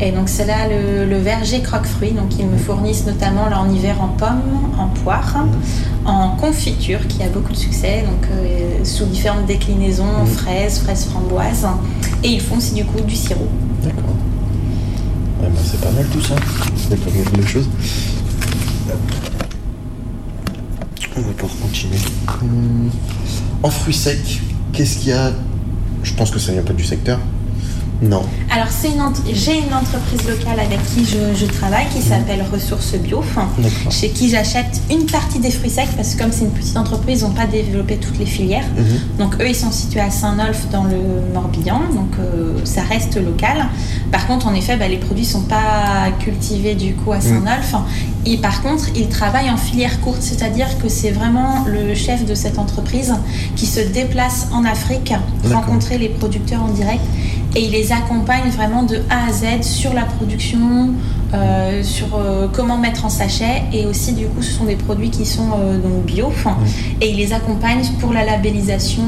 [0.00, 2.12] Et donc c'est là le, le verger croque-fruits.
[2.12, 4.40] Donc ils me fournissent notamment là en hiver en pommes,
[4.78, 5.44] en poire,
[6.06, 11.66] en confiture qui a beaucoup de succès, donc euh, sous différentes déclinaisons, fraises, fraises framboises.
[12.22, 13.48] Et ils font aussi du coup du sirop.
[13.82, 14.16] D'accord.
[15.42, 16.36] Ouais, bah, c'est pas mal tout ça.
[16.76, 17.68] C'est pas mal de choses.
[21.16, 21.96] On va pouvoir continuer.
[22.42, 22.90] Hum,
[23.62, 24.40] En fruits secs,
[24.72, 25.32] qu'est-ce qu'il y a?
[26.02, 27.18] Je pense que ça vient pas du secteur.
[28.00, 28.22] Non.
[28.50, 28.68] Alors
[29.32, 33.22] j'ai une entreprise locale avec qui je, je travaille qui s'appelle Ressources Bio,
[33.90, 37.20] chez qui j'achète une partie des fruits secs parce que comme c'est une petite entreprise,
[37.20, 38.66] ils n'ont pas développé toutes les filières.
[38.76, 39.18] Mhm.
[39.18, 40.98] Donc eux, ils sont situés à Saint-Nolf dans le
[41.34, 43.66] Morbihan, donc euh, ça reste local.
[44.12, 47.74] Par contre, en effet, bah, les produits sont pas cultivés du coup à Saint-Nolf.
[48.26, 52.34] Et par contre, ils travaillent en filière courte, c'est-à-dire que c'est vraiment le chef de
[52.34, 53.14] cette entreprise
[53.56, 55.14] qui se déplace en Afrique,
[55.50, 57.02] rencontrer les producteurs en direct
[57.54, 60.90] et il les accompagne vraiment de A à Z sur la production,
[61.34, 65.10] euh, sur euh, comment mettre en sachet et aussi du coup ce sont des produits
[65.10, 66.30] qui sont euh, donc bio
[67.00, 69.02] et il les accompagne pour la labellisation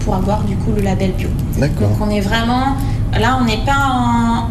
[0.00, 1.28] pour avoir du coup le label bio.
[1.58, 1.88] D'accord.
[1.88, 2.76] Donc on est vraiment
[3.20, 3.76] là on n'est pas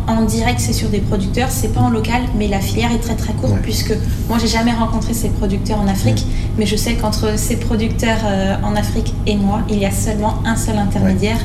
[0.08, 3.00] en, en direct c'est sur des producteurs c'est pas en local mais la filière est
[3.00, 3.60] très très courte Ouais.
[3.62, 3.94] puisque
[4.30, 6.26] moi j'ai jamais rencontré ces producteurs en Afrique
[6.58, 10.36] mais je sais qu'entre ces producteurs euh, en Afrique et moi il y a seulement
[10.46, 11.38] un seul intermédiaire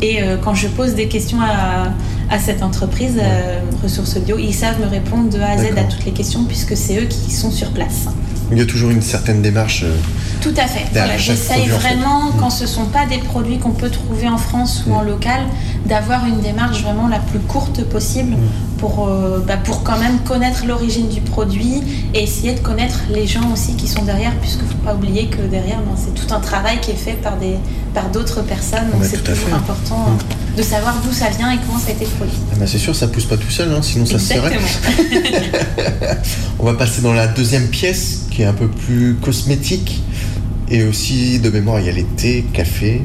[0.00, 1.92] et euh, quand je pose des questions à,
[2.34, 5.84] à cette entreprise euh, Ressources Bio ils savent me répondre de A à Z à
[5.84, 8.06] toutes les questions puisque c'est eux qui sont sur place.
[8.50, 9.84] Il y a toujours une certaine démarche.
[10.42, 10.84] Tout à fait.
[10.92, 12.32] Voilà, J'essaye vraiment, Mm.
[12.40, 15.40] quand ce ne sont pas des produits qu'on peut trouver en France ou en local,
[15.86, 18.36] d'avoir une démarche vraiment la plus courte possible
[18.78, 21.82] pour, euh, bah, pour quand même connaître l'origine du produit
[22.14, 25.26] et essayer de connaître les gens aussi qui sont derrière, puisqu'il ne faut pas oublier
[25.28, 27.56] que derrière, ben, c'est tout un travail qui est fait par des
[27.94, 28.90] par d'autres personnes.
[28.90, 29.52] Donc Ouais, c'est toujours fait.
[29.54, 32.34] important euh, de savoir d'où ça vient et comment ça a été produit.
[32.52, 34.54] ah bah, c'est sûr, ça pousse pas tout seul, hein, sinon ça se serait.
[34.56, 36.14] Exactement.
[36.58, 40.02] On va passer dans la deuxième pièce qui est un peu plus cosmétique.
[40.72, 43.02] Et aussi, de mémoire, il y a les thés, café.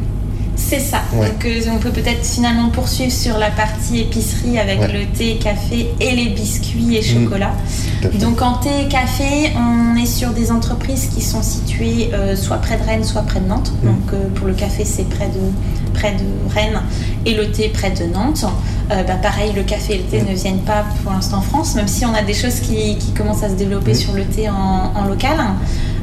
[0.56, 1.02] C'est ça.
[1.14, 1.28] Ouais.
[1.28, 4.88] Donc euh, on peut peut-être finalement poursuivre sur la partie épicerie avec Ouais.
[4.92, 7.24] le thé, café et les biscuits et Mm.
[7.26, 7.52] chocolat.
[8.20, 12.58] Donc en thé et café, on est sur des entreprises qui sont situées euh, soit
[12.58, 13.72] près de Rennes, soit près de Nantes.
[13.84, 13.86] Mm.
[13.88, 16.26] Donc euh, pour le café, c'est près de, près de
[16.56, 16.82] Rennes
[17.28, 18.44] et le thé près de Nantes.
[18.90, 20.30] Bah, pareil, le café et le thé Mm.
[20.32, 23.12] ne viennent pas pour l'instant en France, même si on a des choses qui, qui
[23.12, 25.38] commencent à se développer sur le thé en, en local.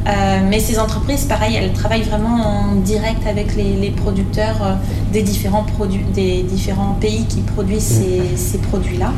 [0.06, 4.74] Euh, mais ces entreprises, pareil, elles travaillent vraiment en direct avec les, les producteurs euh,
[5.12, 9.12] des différents produits, des différents pays qui produisent ces, ces produits-là.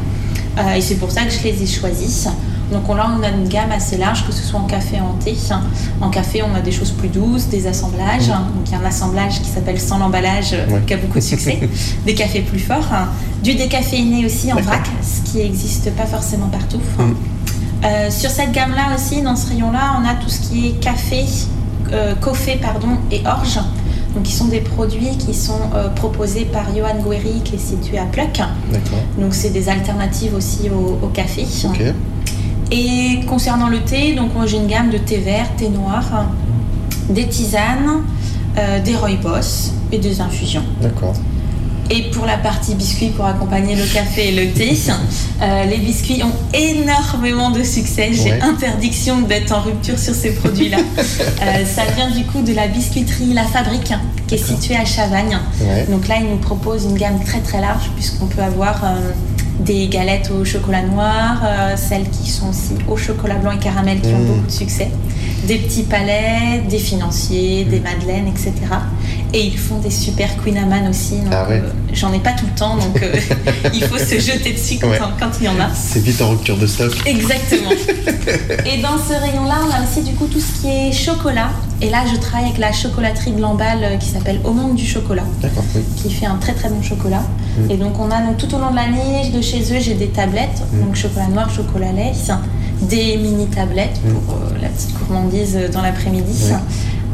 [0.58, 2.28] Euh, et c'est pour ça que je les ai choisis.
[2.72, 5.00] Donc on- là, on a une gamme assez large, que ce soit en café et
[5.00, 5.36] en thé.
[6.00, 8.28] En café, on a des choses plus douces, des assemblages.
[8.28, 10.80] Donc il y a un assemblage qui s'appelle sans l'emballage, Ouais.
[10.86, 11.68] qui a beaucoup de succès.
[12.06, 12.88] des cafés plus forts.
[13.42, 16.80] Du décaféiné aussi en vrac, ce qui n'existe pas forcément partout.
[16.98, 17.12] Mm.
[17.84, 21.24] Euh, sur cette gamme-là aussi, dans ce rayon-là, on a tout ce qui est café,
[21.92, 23.58] euh, coffee pardon, et orge.
[24.14, 27.98] Donc, qui sont des produits qui sont euh, proposés par Johan Guéry, qui est situé
[27.98, 28.32] à Pluck.
[28.32, 28.98] D'accord.
[29.18, 31.44] Donc, c'est des alternatives aussi au, au café.
[32.70, 36.26] Et concernant le thé, donc moi j'ai une gamme de thé vert, thé noir,
[37.08, 38.02] des tisanes,
[38.58, 40.64] euh, des rooibos et des infusions.
[40.80, 41.14] D'accord.
[41.90, 44.76] Et pour la partie biscuits pour accompagner le café et le thé,
[45.40, 48.10] euh, les biscuits ont énormément de succès.
[48.12, 48.40] J'ai Ouais.
[48.42, 50.78] interdiction d'être en rupture sur ces produits-là.
[51.42, 53.92] Euh, ça vient du coup de la biscuiterie La Fabrique,
[54.26, 55.38] qui est située à Chavagne.
[55.60, 55.86] Ouais.
[55.88, 59.12] Donc là, ils nous proposent une gamme très très large, puisqu'on peut avoir euh,
[59.60, 61.42] des galettes au chocolat noir,
[61.76, 64.26] celles qui sont aussi au chocolat blanc et caramel qui ont Mm.
[64.26, 64.90] beaucoup de succès,
[65.46, 68.52] des petits palais, des financiers, des madeleines, etc.
[69.38, 71.16] Et ils font des super Queen Amman aussi.
[71.16, 71.60] donc, Ah ouais.
[71.62, 73.14] euh, J'en ai pas tout le temps, donc euh,
[73.74, 74.98] il faut se jeter dessus quand, Ouais.
[75.20, 75.68] quand il y en a.
[75.74, 76.90] C'est vite en rupture de stock.
[77.04, 77.68] Exactement.
[78.64, 81.50] Et dans ce rayon-là, on a aussi du coup tout ce qui est chocolat.
[81.82, 84.86] Et là, je travaille avec la chocolaterie de Lamballe euh, qui s'appelle Au Monde du
[84.86, 85.82] Chocolat, D'accord, oui.
[85.96, 87.22] qui fait un très très bon chocolat.
[87.58, 87.70] Mm.
[87.70, 90.08] Et donc, on a donc, tout au long de l'année, de chez eux, j'ai des
[90.08, 90.80] tablettes, Mm.
[90.86, 92.12] donc chocolat noir, chocolat lait,
[92.80, 94.12] des mini tablettes Mm.
[94.14, 96.52] pour euh, la petite gourmandise dans l'après-midi.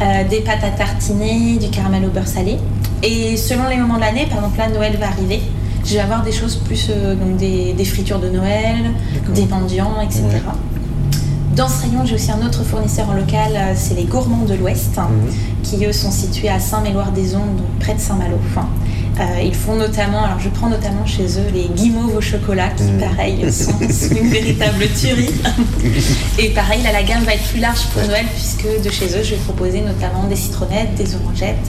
[0.03, 2.57] Euh, des pâtes à tartiner, du caramel au beurre salé.
[3.03, 5.41] Et selon les moments de l'année, par exemple là, Noël va arriver.
[5.85, 8.93] Je vais avoir des choses plus, euh, donc des, des fritures de Noël,
[9.35, 10.23] des mendiants, etc.
[10.25, 10.41] Ouais.
[11.57, 14.55] Dans ce rayon, j'ai aussi un autre fournisseur en local, euh, c'est les Gourmands de
[14.55, 15.33] l'Ouest, Mhm.
[15.62, 18.38] qui eux sont situés à Saint-Méloire-des-Ondes, près de Saint-Malo.
[18.51, 18.67] Enfin,
[19.21, 22.85] euh, ils font notamment, alors je prends notamment chez eux les guimauves au chocolat, qui
[22.85, 23.01] Mhm.
[23.01, 25.29] pareil sont, sont une véritable tuerie.
[26.38, 28.09] Et pareil, là la gamme va être plus large pour Ouais.
[28.09, 31.67] Noël, puisque de chez eux, je vais proposer notamment des citronnettes, des orangettes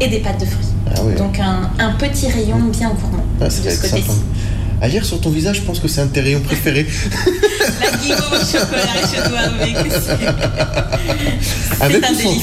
[0.00, 0.66] et des pâtes de fruits.
[0.94, 1.00] Ah.
[1.18, 4.22] Donc un, un petit rayon bien gourmand Ah, de ce côté-ci.
[4.88, 6.86] Lire sur ton visage, je pense que c'est un de tes rayons préférés.
[7.80, 11.82] La guimauve au chocolat, je dois avouer que c'est.
[11.84, 12.36] Avec ou sans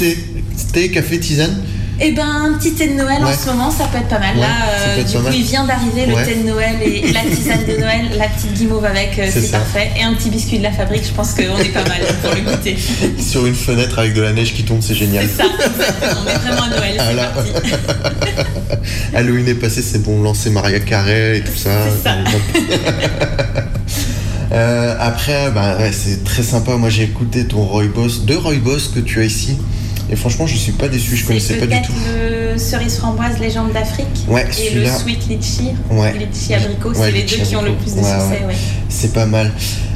[0.73, 1.62] Thé, café, tisane?
[2.03, 3.29] Eh ben, un petit thé de Noël Ouais.
[3.29, 4.35] en ce moment, ça peut être pas mal.
[4.35, 5.35] Ouais, Là, euh, du coup, mal.
[5.35, 6.25] il vient d'arriver le Ouais.
[6.25, 9.91] thé de Noël et, la tisane de Noël, la petite guimauve avec, euh, C'est parfait.
[9.99, 12.41] Et un petit biscuit de la fabrique, je pense qu'on est pas mal pour le
[12.41, 12.75] goûter.
[13.19, 15.27] Sur une fenêtre avec de la neige qui tombe, c'est génial.
[15.29, 16.21] C'est ça, exactement.
[16.25, 17.51] On est vraiment à Noël, Ah parti.
[19.13, 21.69] Halloween est passé, c'est bon, lancer Maria Carey et tout ça.
[21.85, 22.15] C'est ça.
[24.53, 26.75] Euh, après, bah, ouais, c'est très sympa.
[26.75, 29.57] Moi, j'ai écouté ton Roy Boss, deux Roy Boss que tu as ici.
[30.12, 31.93] Et franchement, je suis pas déçu, je connaissais pas du tout.
[32.54, 36.13] le cerise framboise légende d'Afrique Ouais, et le sweet litchi, Ouais.
[36.17, 38.41] litchi abricot, Ouais, c'est les deux qui ont le plus de succès.
[38.89, 39.52] C'est pas mal.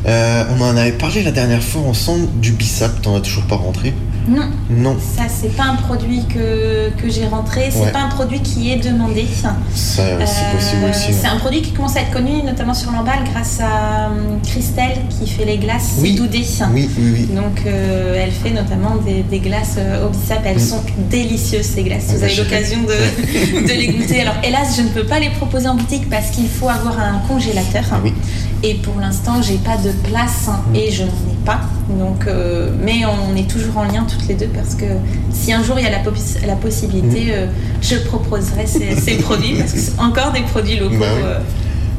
[0.08, 3.56] Euh, on en avait parlé la dernière fois ensemble du Bissap, t'en as toujours pas
[3.58, 3.94] rentré
[4.28, 4.98] Non, Non.
[5.00, 7.92] ça c'est pas un produit que, que j'ai rentré, c'est Ouais.
[7.92, 9.26] pas un produit qui est demandé.
[9.34, 11.08] Ça, c'est Euh, possible aussi.
[11.12, 11.18] ouais.
[11.22, 14.98] C'est un produit qui commence à être connu, notamment sur l'emballe, grâce à hum, Christelle
[15.10, 16.16] qui fait les glaces Oui.
[16.16, 16.44] Doudé.
[16.74, 17.36] Oui, oui, oui.
[17.36, 20.42] Donc euh, elle fait notamment des, des glaces euh, au bissap.
[20.46, 20.60] Elles Mm.
[20.60, 22.06] sont délicieuses ces glaces.
[22.08, 22.44] Vous bah, avez j'irai.
[22.50, 24.22] l'occasion de, de les goûter.
[24.22, 27.20] Alors hélas, je ne peux pas les proposer en boutique parce qu'il faut avoir un
[27.28, 27.84] congélateur.
[27.92, 28.14] Ah oui.
[28.64, 31.62] Et pour l'instant, j'ai pas de place hein, et je n'en ai pas.
[31.90, 34.86] Donc, euh, mais on est toujours en lien toutes les deux parce que
[35.32, 36.02] si un jour il y a la,
[36.48, 37.30] la possibilité, Mm.
[37.32, 37.46] euh,
[37.82, 40.96] je proposerai ces, ces produits parce que c'est encore des produits locaux.
[41.00, 41.22] Bah oui.
[41.26, 41.40] euh,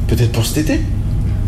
[0.07, 0.81] Peut-être pour cet été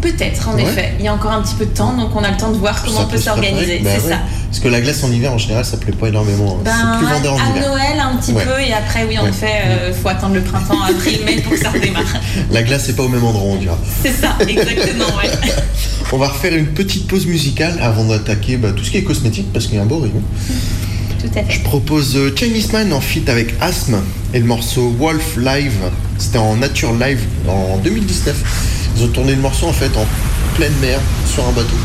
[0.01, 0.63] Peut-être, en Ouais.
[0.63, 0.93] effet.
[0.99, 2.57] Il y a encore un petit peu de temps, donc on a le temps de
[2.57, 3.79] voir comment Ça on peut s'organiser.
[3.83, 4.09] Bah c'est ouais.
[4.13, 4.19] ça.
[4.47, 6.57] Parce que la glace en hiver, en général, ça plaît pas énormément.
[6.63, 7.69] Ben, c'est plus vendeur en à hiver.
[7.69, 8.45] Noël un petit Ouais.
[8.45, 9.29] peu et après oui en Ouais.
[9.29, 12.03] effet euh, faut attendre le printemps avril mai pour que ça redémarre.
[12.51, 13.77] La glace, c'est pas au même endroit, on dira.
[14.01, 15.29] C'est ça exactement ouais.
[16.11, 19.53] On va refaire une petite pause musicale avant d'attaquer bah, tout ce qui est cosmétique,
[19.53, 20.21] parce qu'il y a un beau rayon.
[21.19, 21.45] Tout à fait.
[21.53, 23.97] Je propose euh, Chinese Man en feat avec Asthme
[24.33, 25.75] et le morceau Wolf Live.
[26.17, 28.35] C'était en nature live en 2019.
[28.99, 30.05] Ils ont tourné le morceau en fait en
[30.55, 31.77] pleine mer sur un bateau.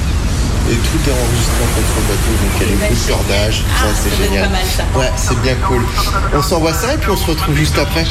[0.68, 3.08] Et tout est enregistré en fait sur le bateau, donc il y a les de
[3.08, 4.50] cordage, tout Ah, ça ça c'est génial.
[4.96, 5.84] Ouais, c'est bien cool.
[6.34, 8.04] On s'envoie ça et puis on se retrouve juste après.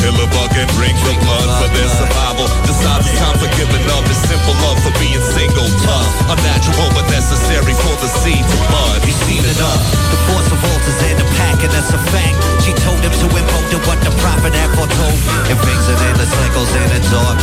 [0.00, 2.46] He's got to kill a bug and drink the blood for their survival.
[2.64, 6.08] Decides it's time for giving up his simple love for being single tough.
[6.30, 9.00] Unnatural but necessary for the seed to bud.
[9.04, 9.82] He's seen enough.
[10.10, 12.36] The force of alt is in the pack, and that's a fact.
[12.64, 15.20] She told him to invoke to what the prophet had foretold.
[15.48, 17.36] And things are in the cycles in the evermore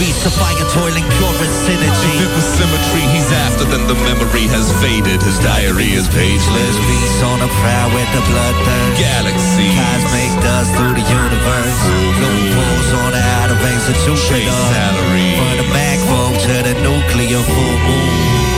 [0.00, 1.36] The beast of fire, toiling pure
[1.68, 2.12] synergy.
[2.16, 5.20] If it was symmetry he's after, then the memory has faded.
[5.20, 6.76] His diary is pageless.
[6.88, 8.96] Beast on a prowl with the blood thirst.
[8.96, 9.76] Galaxy.
[9.76, 11.76] Cosmic dust through the universe.
[12.16, 14.48] Loopholes on the outer rings of Jupiter.
[14.72, 15.36] salary.
[15.36, 18.49] From the backbone to the nuclear full moon.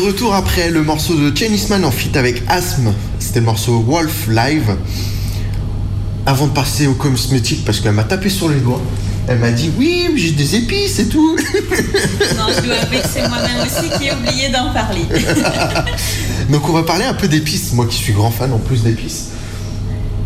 [0.00, 4.28] Retour après le morceau de Chinese Man en feat avec Asthme, c'était le morceau Wolf
[4.28, 4.76] Live.
[6.26, 8.80] Avant de passer au cosmétique, parce qu'elle m'a tapé sur les doigts,
[9.28, 11.36] elle m'a dit oui, j'ai des épices et tout.
[12.36, 15.02] Non, je dois avouer que c'est moi-même aussi qui ai oublié d'en parler.
[16.50, 19.28] Donc on va parler un peu d'épices, moi qui suis grand fan en plus d'épices.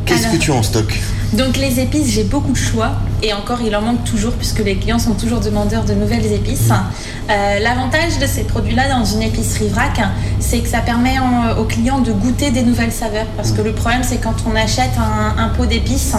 [0.07, 0.93] Qu'est-ce que tu as en stock?
[1.37, 4.77] Donc les épices, j'ai beaucoup de choix et encore il en manque toujours puisque les
[4.77, 6.71] clients sont toujours demandeurs de nouvelles épices.
[7.29, 10.01] Euh, L'avantage de ces produits-là dans une épicerie vrac,
[10.39, 11.17] c'est que ça permet
[11.59, 14.93] aux clients de goûter des nouvelles saveurs parce que le problème c'est quand on achète
[15.37, 16.15] un pot d'épices,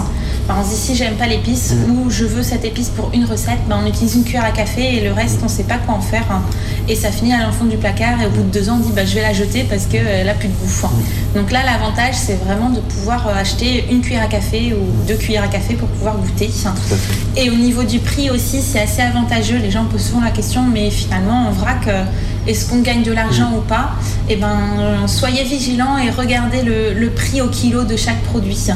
[0.63, 3.79] se dit si j'aime pas l'épice ou je veux cette épice pour une recette, ben,
[3.83, 6.25] on utilise une cuillère à café et le reste on sait pas quoi en faire
[6.87, 8.91] et ça finit à l'enfant du placard et au bout de deux ans on dit
[8.95, 10.89] bah, je vais la jeter parce qu'elle a plus de goût.
[11.35, 15.15] Donc là l'avantage c'est vraiment de pouvoir euh, acheter une cuillère à café ou deux
[15.15, 16.51] cuillères à café pour pouvoir goûter.
[17.35, 19.57] Et au niveau du prix aussi c'est assez avantageux.
[19.57, 22.03] Les gens posent souvent la question mais finalement en vrac euh,
[22.47, 23.91] est-ce qu'on gagne de l'argent ou pas
[24.29, 28.67] Eh ben euh, soyez vigilants et regardez le, le prix au kilo de chaque produit.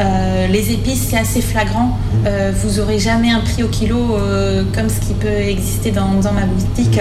[0.00, 1.98] Euh, les épices c'est assez flagrant.
[2.26, 6.08] Euh, vous aurez jamais un prix au kilo euh, comme ce qui peut exister dans,
[6.20, 7.00] dans ma boutique.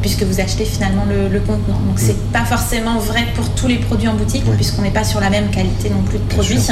[0.00, 1.80] puisque vous achetez finalement le, le contenant.
[1.86, 5.20] Donc c'est pas forcément vrai pour tous les produits en boutique, puisqu'on n'est pas sur
[5.20, 6.66] la même qualité non plus de produits.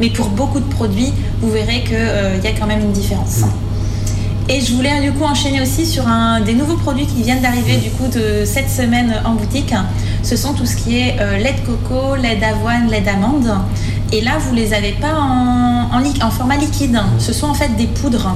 [0.00, 3.42] Mais pour beaucoup de produits, vous verrez qu'il y a quand même une différence.
[4.52, 7.76] Et je voulais du coup enchaîner aussi sur un des nouveaux produits qui viennent d'arriver
[7.76, 9.72] du coup de cette semaine en boutique.
[10.24, 13.48] Ce sont tout ce qui est euh, lait de coco, lait d'avoine, lait d'amande.
[14.12, 16.98] Et là, vous les avez pas en, format liquide.
[17.18, 18.34] Ce sont en fait des poudres.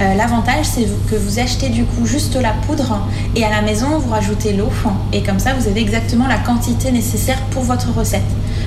[0.00, 3.00] Euh, L'avantage, c'est que vous achetez du coup juste la poudre
[3.34, 4.70] et à la maison, vous rajoutez l'eau.
[5.12, 8.22] Et comme ça, vous avez exactement la quantité nécessaire pour votre recette.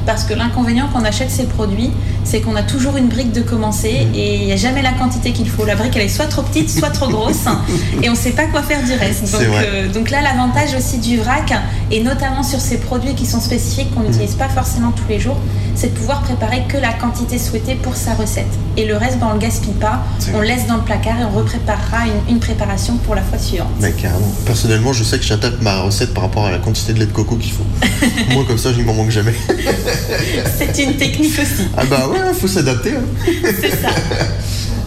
[0.06, 1.92] Parce que l'inconvénient quand on achète ces produits,
[2.24, 5.32] c'est qu'on a toujours une brique de commencer et il n'y a jamais la quantité
[5.32, 5.66] qu'il faut.
[5.66, 7.46] La brique, elle est soit trop petite, soit trop grosse
[8.04, 9.32] et on ne sait pas quoi faire du reste.
[9.32, 11.54] Donc, euh, donc là, l'avantage aussi du vrac,
[11.92, 15.38] et notamment sur ces produits qui sont spécifiques, qu'on n'utilise pas forcément tous les jours,
[15.76, 18.46] c'est de pouvoir préparer que la quantité souhaitée pour sa recette.
[18.78, 20.04] Et le reste, ben, on ne le gaspille pas,
[20.34, 23.38] on le laisse dans le placard et on repréparera une, une préparation pour la fois
[23.38, 23.68] suivante.
[23.98, 24.32] Carrément.
[24.46, 27.12] Personnellement, je sais que j'adapte ma recette par rapport à la quantité de lait de
[27.12, 27.66] coco qu'il faut.
[28.34, 29.34] Moi, comme ça, je m'en manque jamais.
[30.58, 31.68] C'est une technique aussi.
[31.78, 32.94] Ah bah ouais, faut s'adapter.
[32.96, 33.50] hein.
[33.62, 33.90] C'est ça.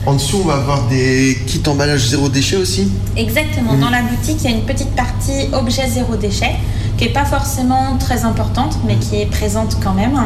[0.05, 2.91] En dessous, on va avoir des kits emballage zéro déchet aussi.
[3.17, 3.75] Exactement.
[3.75, 3.81] Mhm.
[3.83, 6.57] Dans la boutique, il y a une petite partie objet zéro déchet
[6.99, 10.19] qui est pas forcément très importante, mais qui est présente quand même.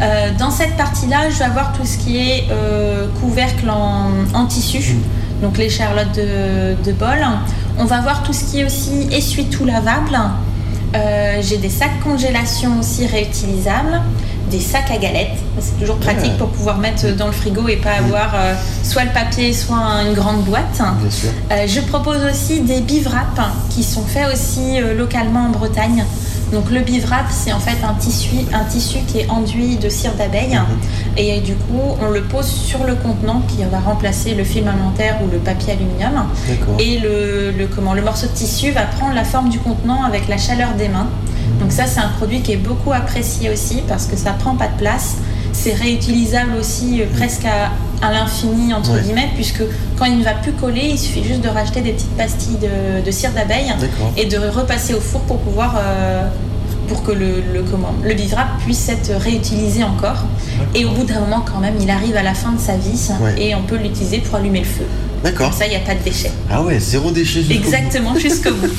[0.00, 4.46] Euh, dans cette partie-là, je vais avoir tout ce qui est euh, couvercle en, en
[4.46, 4.94] tissu,
[5.42, 7.18] donc les charlottes de, de bol.
[7.78, 10.16] On va voir tout ce qui est aussi essuie-tout lavable.
[10.94, 14.00] Euh, J'ai des sacs congélation aussi réutilisables,
[14.50, 15.38] des sacs à galettes.
[15.60, 16.38] C'est toujours pratique Ouais.
[16.38, 20.14] pour pouvoir mettre dans le frigo et pas avoir euh, soit le papier, soit une
[20.14, 20.64] grande boîte.
[21.00, 21.30] Bien sûr.
[21.52, 23.40] Euh, je propose aussi des bivraps
[23.70, 26.04] qui sont faits aussi euh, localement en Bretagne.
[26.52, 30.12] Donc le bivrap, c'est en fait un tissu, un tissu qui est enduit de cire
[30.16, 31.16] d'abeille Mhm.
[31.18, 35.16] et du coup on le pose sur le contenant qui va remplacer le film alimentaire
[35.24, 36.24] ou le papier aluminium.
[36.78, 40.28] Et le, le- comment, le morceau de tissu va prendre la forme du contenant avec
[40.28, 41.08] la chaleur des mains.
[41.60, 44.68] Donc ça c'est un produit qui est beaucoup apprécié aussi parce que ça prend pas
[44.68, 45.16] de place.
[45.52, 47.72] C'est réutilisable aussi euh, presque à,
[48.06, 49.00] à l'infini entre Ouais.
[49.02, 49.62] guillemets puisque
[49.98, 53.04] quand il ne va plus coller, il suffit juste de racheter des petites pastilles de,
[53.04, 53.72] de cire d'abeille
[54.16, 56.28] et de repasser au four pour pouvoir euh,
[56.88, 60.22] pour que le, le, comment, le bivrap puisse être réutilisé encore.
[60.74, 63.08] Et au bout d'un moment quand même, il arrive à la fin de sa vie
[63.20, 63.34] Ouais.
[63.42, 64.84] et on peut l'utiliser pour allumer le feu.
[65.26, 65.50] D'accord.
[65.50, 66.30] Comme ça, il n'y a pas de déchets.
[66.48, 67.54] Ah ouais, zéro déchet jusqu'au.
[67.64, 68.70] Exactement, jusqu'au bout.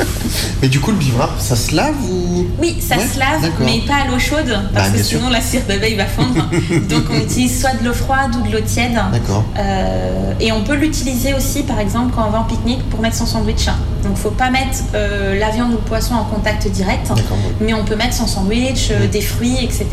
[0.62, 2.48] Mais du coup, le bivrap, ça se lave ou?
[2.60, 5.22] Oui, ça Ouais, se lave, mais pas à l'eau chaude, Bah, parce que bien sinon
[5.24, 5.30] sûr.
[5.32, 6.48] la cire d'abeille va fondre.
[6.90, 8.94] Donc on utilise soit de l'eau froide ou de l'eau tiède.
[9.12, 9.44] D'accord.
[9.60, 13.18] Euh, et on peut l'utiliser aussi, par exemple, quand on va en pique-nique pour mettre
[13.18, 13.68] son sandwich.
[14.08, 17.08] Donc faut pas mettre euh, la viande ou le poisson en contact direct,
[17.60, 19.86] mais on peut mettre son sandwich, euh, des fruits, etc.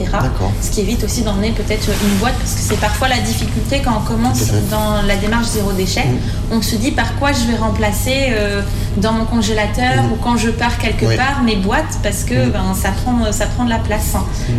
[0.62, 3.96] Ce qui évite aussi d'emmener peut-être une boîte, parce que c'est parfois la difficulté quand
[3.98, 4.38] on commence
[4.70, 6.04] dans la démarche zéro déchet.
[6.52, 8.62] On se dit par quoi je vais remplacer euh,
[8.98, 12.90] dans mon congélateur ou quand je pars quelque part mes boîtes, parce que ben, ça,
[12.90, 14.14] prend, ça prend de la place.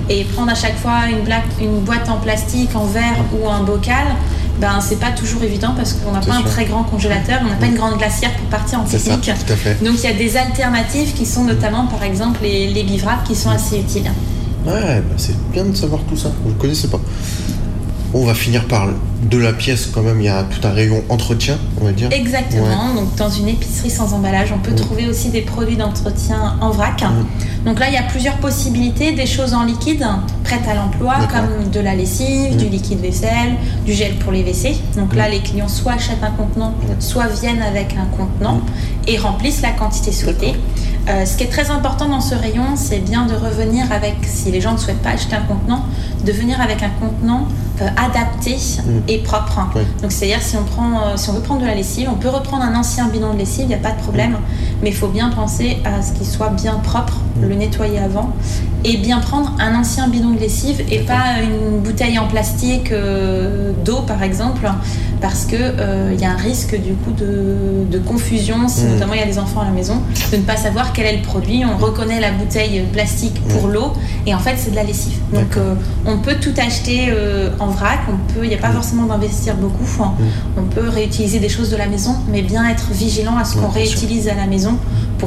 [0.09, 3.63] Et prendre à chaque fois une, blague- une boîte en plastique, en verre ou un
[3.63, 4.07] bocal,
[4.59, 7.55] ben, c'est pas toujours évident parce qu'on n'a pas un très grand congélateur, on n'a
[7.55, 9.31] pas une grande glacière pour partir en pique-nique.
[9.55, 9.83] fait.
[9.83, 13.35] Donc il y a des alternatives qui sont notamment par exemple les, les bivraps qui
[13.35, 14.11] sont assez utiles.
[14.65, 16.31] Ouais, bah c'est bien de savoir tout ça.
[16.45, 16.99] Je ne connaissais pas.
[18.13, 18.87] On va finir par
[19.29, 20.19] de la pièce quand même.
[20.21, 22.09] Il y a tout un rayon entretien, on va dire.
[22.11, 22.93] Exactement.
[22.95, 24.75] Donc dans une épicerie sans emballage, on peut Mm.
[24.75, 27.03] trouver aussi des produits d'entretien en vrac.
[27.65, 30.05] Donc là, il y a plusieurs possibilités, des choses en liquide
[30.43, 32.57] prêtes à l'emploi, comme de la lessive, Mm.
[32.57, 33.55] du liquide vaisselle,
[33.85, 34.75] du gel pour les WC.
[34.95, 38.61] Donc là, les clients soit achètent un contenant, soit viennent avec un contenant
[39.07, 40.53] et remplissent la quantité souhaitée.
[41.07, 44.51] Euh, ce qui est très important dans ce rayon, c'est bien de revenir avec, si
[44.51, 45.85] les gens ne souhaitent pas acheter un contenant,
[46.25, 47.47] de venir avec un contenant
[47.81, 48.57] euh, adapté
[49.07, 49.59] et propre.
[50.01, 52.29] Donc c'est-à-dire si on prend, euh, si on veut prendre de la lessive, on peut
[52.29, 54.37] reprendre un ancien bidon de lessive, il n'y a pas de problème,
[54.81, 58.33] mais il faut bien penser à ce qu'il soit bien propre, le nettoyer avant,
[58.83, 63.71] et bien prendre un ancien bidon de lessive et pas une bouteille en plastique euh,
[63.83, 64.69] d'eau par exemple,
[65.21, 68.89] parce que euh, il y a un risque du coup de, de confusion si Mm.
[68.91, 71.17] notamment il y a des enfants à la maison, de ne pas savoir quel est
[71.17, 71.63] le produit.
[71.65, 73.93] On reconnaît la bouteille plastique pour l'eau
[74.27, 75.17] et en fait c'est de la lessive.
[75.33, 75.73] Donc euh,
[76.05, 77.11] on peut tout acheter
[77.59, 79.83] en vrac, on peut, il n'y a pas forcément d'investir beaucoup.
[79.83, 80.13] Enfin,
[80.57, 83.69] On peut réutiliser des choses de la maison, mais bien être vigilant à ce qu'on
[83.69, 84.77] réutilise à la maison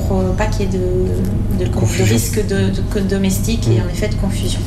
[0.02, 1.70] pour pas qu'il y ait de, de,
[2.02, 4.60] risque de, de- que domestique et en effet de confusion.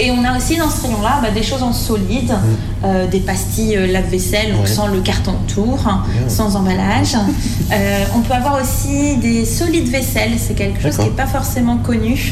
[0.00, 2.32] Et on a aussi dans ce rayon-là bah, des choses en solide,
[2.84, 4.66] euh, des pastilles euh, lave-vaisselle, donc Ouais.
[4.66, 5.34] sans le carton
[6.08, 6.28] Bien.
[6.28, 7.16] sans emballage.
[7.72, 11.78] Euh, on peut avoir aussi des solides vaisselle, c'est quelque chose qui n'est pas forcément
[11.78, 12.30] connu.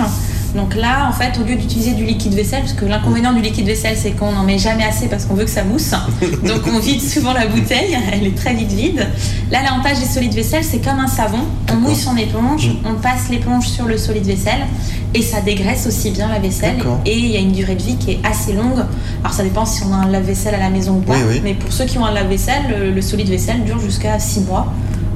[0.54, 3.66] Donc là, en fait, au lieu d'utiliser du liquide vaisselle, parce que l'inconvénient du liquide
[3.66, 5.90] vaisselle, c'est qu'on n'en met jamais assez parce qu'on veut que ça mousse.
[6.44, 9.06] Donc on vide souvent la bouteille, elle est très vite vide.
[9.50, 11.40] Là, l'avantage des solides vaisselle, c'est comme un savon.
[11.72, 14.66] On mouille son éponge, on passe l'éponge sur le solide vaisselle
[15.14, 16.76] et ça dégraisse aussi bien la vaisselle.
[17.06, 18.84] Et il y a une durée de vie qui est assez longue.
[19.22, 21.14] Alors ça dépend si on a un lave-vaisselle à la maison ou pas.
[21.14, 21.40] Oui, oui.
[21.42, 24.72] Mais pour ceux qui ont un lave-vaisselle, le, solide vaisselle dure jusqu'à 6 mois.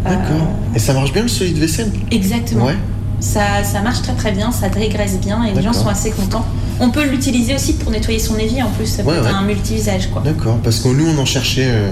[0.06, 0.48] Euh, D'accord.
[0.74, 1.92] Et ça marche bien le solide vaisselle?
[2.10, 2.66] Exactement.
[2.66, 2.76] Ouais.
[3.24, 6.44] Ça, ça marche très très bien, ça dégraisse bien et les gens sont assez contents.
[6.78, 9.30] On peut l'utiliser aussi pour nettoyer son évier en plus, ça peut Ouais, être ouais.
[9.30, 10.20] un multi-usage quoi.
[10.22, 10.58] D'accord.
[10.62, 11.90] Parce que nous, on en cherchait euh,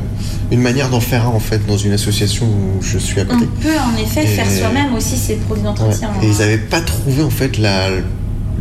[0.51, 3.35] une manière d'en faire un en fait dans une association où je suis à On
[3.35, 3.47] côté.
[3.63, 5.71] peut en effet Et- faire soi-même aussi ces produits Ouais.
[5.71, 6.11] d'entretien.
[6.23, 7.89] Et ils n'avaient pas trouvé en fait la,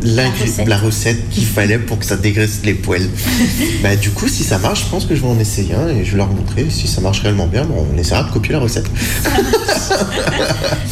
[0.00, 0.68] recette.
[0.68, 3.08] la recette qu'il fallait pour que ça dégraisse les poêles.
[3.82, 6.04] bah, du coup, si ça marche, je pense que je vais en essayer un et
[6.04, 6.66] je vais leur montrer.
[6.70, 8.86] Si ça marche réellement bien, bon, on essaiera de copier la recette.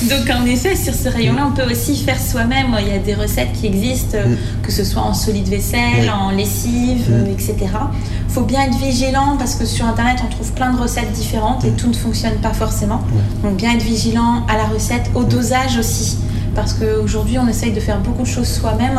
[0.09, 2.77] Donc en effet, sur ce rayon-là, on peut aussi faire soi-même.
[2.81, 6.01] Il y a des recettes qui existent, euh, que ce soit en solide vaisselle, Mm.
[6.03, 6.09] Oui.
[6.11, 7.13] en lessive, Mm.
[7.13, 7.55] euh, etc.
[8.29, 11.65] Il faut bien être vigilant parce que sur Internet, on trouve plein de recettes différentes
[11.65, 11.69] Mm.
[11.69, 13.03] et tout ne fonctionne pas forcément.
[13.43, 15.17] Donc bien être vigilant à la recette, Mm.
[15.17, 16.17] au dosage aussi.
[16.55, 18.99] Parce qu'aujourd'hui, on essaye de faire beaucoup de choses soi-même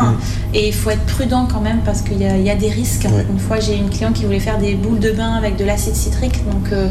[0.54, 2.70] et il faut être prudent quand même parce qu'il y, a- il y a des
[2.70, 3.06] risques.
[3.12, 3.26] Ouais.
[3.30, 5.94] Une fois, j'ai une cliente qui voulait faire des boules de bain avec de l'acide
[5.94, 6.44] citrique.
[6.50, 6.88] Donc, euh,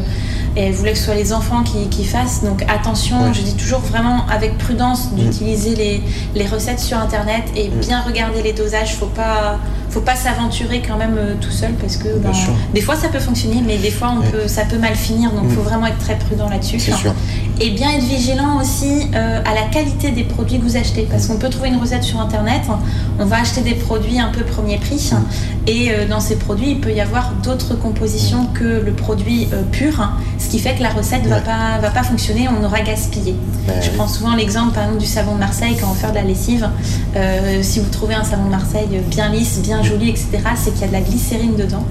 [0.54, 2.42] et elle voulait que ce soit les enfants qui, qui fassent.
[2.44, 3.32] Donc attention, Ouais.
[3.34, 6.02] je dis toujours vraiment avec prudence d'utiliser les,
[6.34, 8.94] les recettes sur internet et bien regarder les dosages.
[8.96, 9.58] Faut pas,
[9.88, 12.32] faut pas s'aventurer quand même euh, tout seul parce que ben,
[12.74, 14.30] des fois ça peut fonctionner, mais des fois on Ouais.
[14.30, 15.30] peut, ça peut mal finir.
[15.32, 15.50] Donc Mm.
[15.50, 16.78] faut vraiment être très prudent là-dessus.
[17.60, 21.06] Et bien être vigilant aussi euh, à la qualité des produits que vous achetez.
[21.10, 22.62] Parce qu'on peut trouver une recette sur Internet,
[23.20, 25.10] on va acheter des produits un peu premier prix.
[25.68, 29.62] Et euh, dans ces produits, il peut y avoir d'autres compositions que le produit euh,
[29.70, 30.00] pur.
[30.00, 32.80] hein, ce qui fait que la recette ne va, pas, va pas fonctionner, on aura
[32.80, 33.36] gaspillé.
[33.68, 33.96] Je oui.
[33.96, 36.68] prends souvent l'exemple par exemple du savon de Marseille quand on faire de la lessive.
[37.62, 40.84] Si vous trouvez un savon de Marseille bien lisse, bien joli, etc., c'est qu'il y
[40.84, 41.84] a de la glycérine dedans.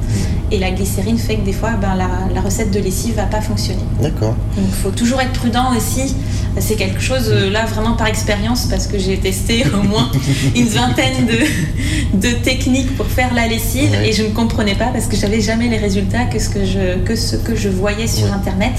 [0.52, 3.40] Et la glycérine fait que des fois, ben, la, la recette de lessive va pas
[3.40, 3.84] fonctionner.
[4.02, 4.36] D'accord.
[4.58, 6.16] Donc il faut toujours être prudent aussi.
[6.60, 10.12] C'est quelque chose, euh, là, vraiment par expérience, parce que j'ai testé au moins
[10.54, 14.10] une vingtaine de, de techniques pour faire la lessive Ouais.
[14.10, 16.98] et je ne comprenais pas parce que j'avais jamais les résultats que ce que je,
[17.06, 18.32] que ce que je voyais sur Ouais.
[18.34, 18.74] Internet.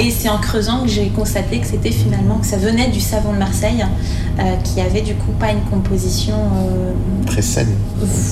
[0.00, 3.32] Et c'est en creusant que j'ai constaté que c'était finalement, que ça venait du savon
[3.34, 3.84] de Marseille,
[4.38, 6.34] euh, qui avait du coup pas une composition...
[6.34, 6.92] euh,
[7.26, 7.68] Très saine.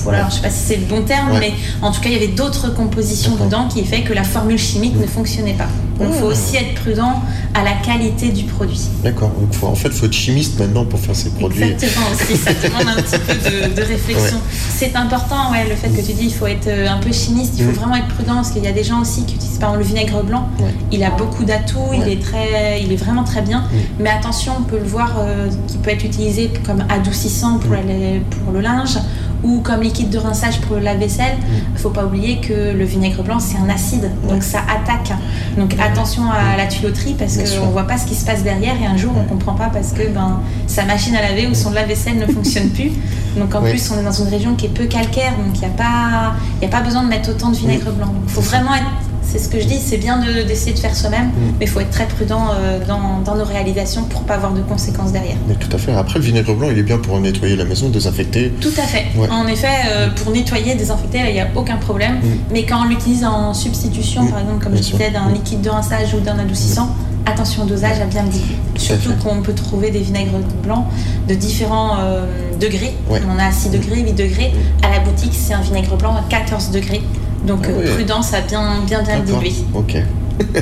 [0.03, 1.39] voilà, alors, je sais pas si c'est le bon terme, Ouais.
[1.39, 4.57] mais en tout cas, il y avait d'autres compositions dedans qui fait que la formule
[4.57, 5.67] chimique ne fonctionnait pas.
[5.99, 6.31] Donc, il faut Ah.
[6.33, 7.21] aussi être prudent
[7.53, 8.81] à la qualité du produit.
[9.03, 9.29] D'accord.
[9.39, 11.63] Donc, faut- en fait, il faut être chimiste maintenant pour faire ces produits.
[11.63, 14.37] Exactement aussi, ça demande un petit peu de, de réflexion.
[14.37, 14.43] Ouais.
[14.75, 17.53] C'est important, ouais, le fait que tu dis il faut être euh, un peu chimiste,
[17.57, 17.75] il faut Mm.
[17.75, 19.95] vraiment être prudent parce qu'il y a des gens aussi qui utilisent par exemple le
[19.95, 20.49] vinaigre blanc.
[20.59, 20.73] Ouais.
[20.91, 22.13] Il a beaucoup d'atouts, il Ouais.
[22.13, 23.59] est très, il est vraiment très bien.
[23.59, 23.75] Mm.
[23.99, 28.21] Mais attention, on peut le voir euh, qui peut être utilisé comme adoucissant pour, Mm.
[28.43, 28.97] pour le linge
[29.43, 31.35] ou comme liquide de rinçage pour le lave-vaisselle.
[31.73, 35.17] Il faut pas oublier que le vinaigre blanc c'est un acide, donc ça attaque.
[35.57, 38.85] Donc attention à la tuyauterie parce qu'on voit pas ce qui se passe derrière et
[38.85, 42.17] un jour on comprend pas parce que ben sa machine à laver ou son lave-vaisselle
[42.17, 42.91] ne fonctionne plus.
[43.37, 43.71] Donc en Oui.
[43.71, 46.33] plus on est dans une région qui est peu calcaire, donc il n'y a pas
[46.61, 48.13] il y a pas besoin de mettre autant de vinaigre blanc.
[48.27, 48.85] Il faut vraiment être
[49.31, 51.29] c'est ce que je dis, c'est bien de- d'essayer de, faire soi-même,
[51.59, 54.61] mais il faut être très prudent euh, dans, dans nos réalisations pour pas avoir de
[54.61, 55.37] conséquences derrière.
[55.47, 55.93] Mais tout à fait.
[55.93, 58.51] Après, le vinaigre blanc, il est bien pour nettoyer la maison, désinfecter.
[58.59, 59.05] Tout à fait.
[59.15, 59.29] Ouais.
[59.29, 62.15] En effet, euh, pour nettoyer, désinfecter, il n'y a aucun problème.
[62.15, 62.27] Mm.
[62.51, 64.29] Mais quand on l'utilise en substitution, Mm.
[64.31, 65.33] par exemple, comme Bien je disais, d'un Mm.
[65.33, 66.89] liquide de rinçage ou d'un adoucissant,
[67.25, 70.85] attention au dosage à bien le à Surtout qu'on peut trouver des vinaigres blancs
[71.29, 72.25] de différents euh,
[72.59, 72.95] degrés.
[73.09, 73.21] Ouais.
[73.29, 74.51] On a 6 degrés, 8 degrés.
[74.83, 77.01] À la boutique, c'est un vinaigre blanc à 14 degrés.
[77.45, 79.39] Donc Ah euh, prudence à bien bien, bien D'accord.
[79.39, 79.55] diluer.
[79.73, 79.97] Ok.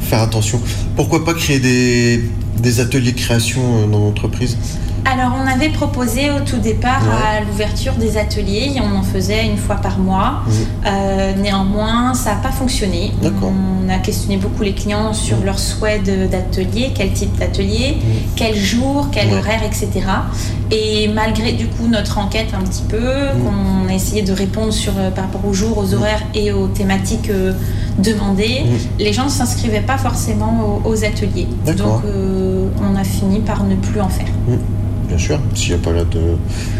[0.00, 0.60] Faire attention.
[0.96, 2.24] Pourquoi pas créer des,
[2.58, 4.56] des ateliers de création euh, dans l'entreprise?
[5.08, 7.38] Alors, on avait proposé au tout départ Ouais.
[7.38, 10.42] à l'ouverture des ateliers, et on en faisait une fois par mois.
[10.46, 10.52] Mhm.
[10.86, 13.12] Euh, néanmoins, ça n'a pas fonctionné.
[13.22, 15.44] On a questionné beaucoup les clients sur Mhm.
[15.44, 17.98] leur souhait d'atelier, quel type d'atelier,
[18.34, 19.38] quel jour, quel Ouais.
[19.38, 19.88] horaire, etc.
[20.72, 22.98] Et malgré du coup notre enquête un petit peu,
[23.42, 26.66] qu'on a essayé de répondre sur, euh, par rapport aux jours, aux horaires et aux
[26.66, 27.52] thématiques euh,
[27.98, 28.62] demandées,
[28.98, 31.46] les gens ne s'inscrivaient pas forcément aux, aux ateliers.
[31.66, 34.26] Donc euh, on a fini par ne plus en faire.
[35.08, 35.38] Bien sûr.
[35.54, 36.20] S'il a pas la de...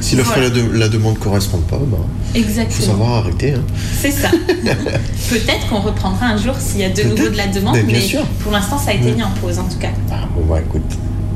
[0.00, 0.48] Si l'offre Voilà.
[0.48, 1.96] et la, de- la demande ne correspondent pas, bah,
[2.32, 2.86] faut Exactement.
[2.86, 3.52] savoir arrêter.
[3.54, 3.62] hein.
[4.00, 4.30] C'est ça.
[5.30, 7.92] Peut-être qu'on reprendra un jour s'il y a de nouveau de la demande, Mais mais,
[7.94, 8.24] bien sûr.
[8.40, 9.90] pour l'instant ça a été mis en pause en tout cas.
[10.10, 10.82] Ah, bon, bah écoute,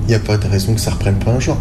[0.06, 1.56] il n'y a pas de raison que ça reprenne pas un jour.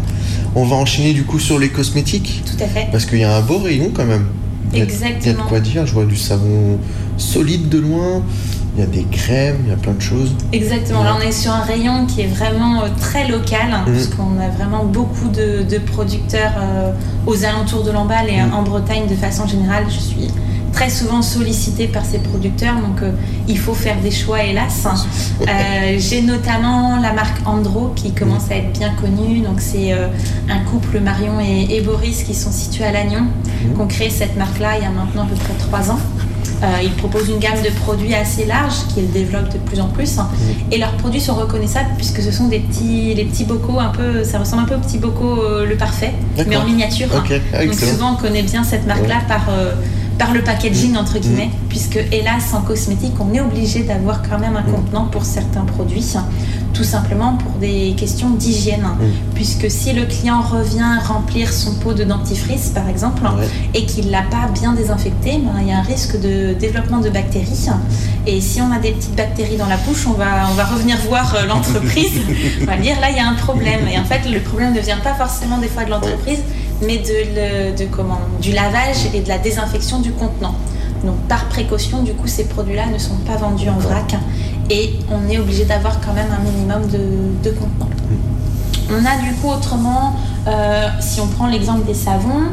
[0.54, 2.42] On va enchaîner du coup sur les cosmétiques.
[2.44, 2.88] Tout à fait.
[2.90, 4.26] Parce qu'il y a un beau rayon quand même.
[4.72, 5.44] Il a- Il y a de Exactement.
[5.48, 5.86] quoi dire.
[5.86, 6.78] Je vois du savon
[7.16, 8.22] solide de loin.
[8.76, 10.32] Il y a des crèmes, il y a plein de choses.
[10.52, 11.02] Exactement.
[11.02, 13.92] Là, on est sur un rayon qui est vraiment euh, très local, hein, Mm.
[13.92, 16.92] puisqu'on a vraiment beaucoup de, de producteurs euh,
[17.26, 18.54] aux alentours de l'Embal et Mm.
[18.54, 19.84] en Bretagne de façon générale.
[19.88, 20.28] Je suis
[20.72, 23.10] très souvent sollicitée par ces producteurs, donc euh,
[23.48, 24.86] il faut faire des choix, hélas.
[25.40, 29.40] Euh, J'ai notamment la marque Andro qui commence à être bien connue.
[29.40, 30.06] Donc, c'est euh,
[30.48, 33.24] un couple, Marion et, et Boris, qui sont situés à Lannion,
[33.74, 35.98] qui ont créé cette marque-là il y a maintenant à peu près trois ans.
[36.62, 40.18] Euh, ils proposent une gamme de produits assez large qu'ils développent de plus en plus.
[40.70, 44.24] Et leurs produits sont reconnaissables puisque ce sont des petits, les petits bocaux un peu,
[44.24, 46.12] ça ressemble un peu au petit bocaux euh, le parfait,
[46.46, 47.08] mais en miniature.
[47.54, 49.72] Ah, Donc souvent on connaît bien cette marque-là par, euh,
[50.18, 51.68] par le packaging entre guillemets, Mm.
[51.70, 54.72] puisque hélas en cosmétique on est obligé d'avoir quand même un Mm.
[54.74, 56.14] contenant pour certains produits,
[56.72, 58.86] tout simplement pour des questions d'hygiène,
[59.34, 63.46] puisque si le client revient remplir son pot de dentifrice par exemple Ouais.
[63.74, 67.10] et qu'il l'a pas bien désinfecté, ben, il y a un risque de développement de
[67.10, 67.66] bactéries.
[68.26, 70.96] Et si on a des petites bactéries dans la bouche, on va, on va revenir
[71.08, 72.12] voir euh, l'entreprise.
[72.62, 73.80] on va dire là, il y a un problème.
[73.92, 76.40] Et en fait, le problème ne vient pas forcément des fois de l'entreprise,
[76.86, 80.54] mais de, le- de comment, du lavage et de la désinfection du contenant.
[81.04, 84.14] Donc par précaution, du coup, ces produits-là ne sont pas vendus en vrac
[84.70, 87.90] et on est obligé d'avoir quand même un minimum de, de contenant.
[88.92, 90.14] On a du coup autrement
[90.48, 92.44] Euh, si on prend l'exemple des savons,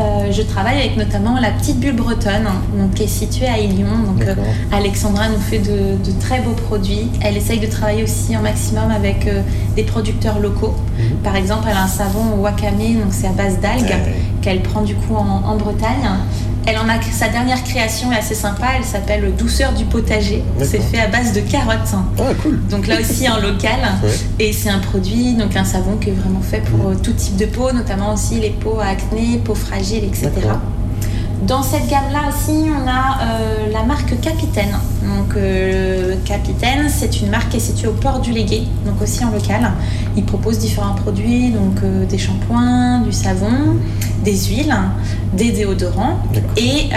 [0.00, 3.96] euh, je travaille avec notamment la petite bulle bretonne, donc, qui est située à Ilion.
[4.04, 4.34] Donc, euh,
[4.72, 7.08] Alexandra nous fait de, de très beaux produits.
[7.20, 9.28] Elle essaye de travailler aussi un maximum avec
[9.76, 10.74] des producteurs locaux.
[11.22, 13.94] Par exemple, elle a un savon au wakame, donc c'est à base d'algues,
[14.42, 16.08] qu'elle prend du coup en, en Bretagne.
[16.66, 18.66] Elle en a sa dernière création est assez sympa.
[18.76, 20.42] Elle s'appelle Douceur du potager.
[20.62, 21.94] C'est fait à base de carottes.
[22.18, 22.60] Ah, cool.
[22.68, 23.80] Donc là aussi en local.
[24.02, 24.10] Ouais.
[24.46, 27.36] Et c'est un produit, donc un savon qui est vraiment fait pour euh, tout type
[27.36, 30.30] de peau, notamment aussi les peaux à acné, peau fragile, etc.
[31.42, 34.74] Dans cette gamme-là aussi, on a euh, la marque Capitaine.
[35.02, 39.22] Donc euh, Capitaine, c'est une marque qui est située au port du Légué, donc aussi
[39.22, 39.70] en local.
[40.16, 43.76] Ils proposent différents produits, donc euh, des shampoings, du savon,
[44.24, 44.74] des huiles,
[45.34, 46.18] des déodorants.
[46.56, 46.88] Et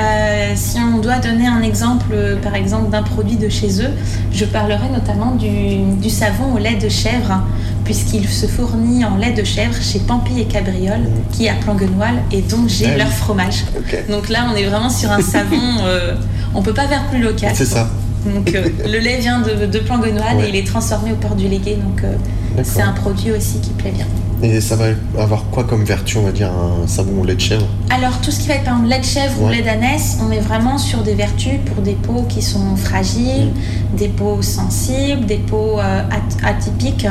[0.56, 3.92] si on doit donner un exemple, par exemple, d'un produit de chez eux,
[4.32, 7.42] je parlerai notamment du, du savon au lait de chèvre,
[7.90, 12.42] puisqu'il se fournit en lait de chèvre chez Pampy et Cabriole, qui à Planguenoil, et
[12.42, 12.98] donc j'ai Ah oui.
[13.00, 13.66] leur fromage.
[14.12, 16.14] Donc là, on est vraiment sur un savon, euh,
[16.54, 17.52] on peut pas faire plus local.
[17.56, 17.90] C'est ça.
[18.32, 20.46] Donc euh, le lait vient de, de Planguenoil Ouais.
[20.46, 22.14] et il est transformé au port du Légué, donc euh,
[22.62, 24.06] c'est un produit aussi qui plaît bien.
[24.44, 24.86] Et ça va
[25.18, 27.66] avoir quoi comme vertu, on va dire, un savon au lait de chèvre?
[27.90, 30.32] Alors tout ce qui va être par exemple lait de chèvre ou lait d'ânesse, on
[30.32, 33.50] est vraiment sur des vertus pour des peaux qui sont fragiles,
[33.98, 37.08] des peaux sensibles, des peaux euh, at- atypiques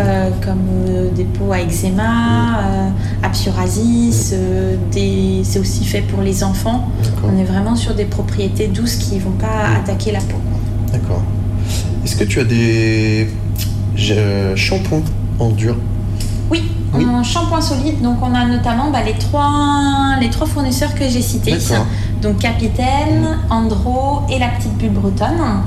[0.00, 2.02] euh, comme euh, des peaux à eczéma,
[2.60, 2.88] euh,
[3.22, 4.34] à psoriasis,
[4.92, 6.88] des- c'est aussi fait pour les enfants.
[7.24, 10.38] On est vraiment sur des propriétés douces qui ne vont pas attaquer la peau.
[10.92, 11.22] D'accord.
[12.04, 13.28] Est-ce que tu as des
[14.56, 15.02] shampoings
[15.38, 15.76] en dur?
[16.50, 16.62] Oui,
[16.94, 21.20] en shampoing solide, donc on a notamment bah, les, trois, les trois fournisseurs que j'ai
[21.20, 21.52] cités.
[22.22, 25.60] Donc Capitaine, Andro et la petite bulle bretonne.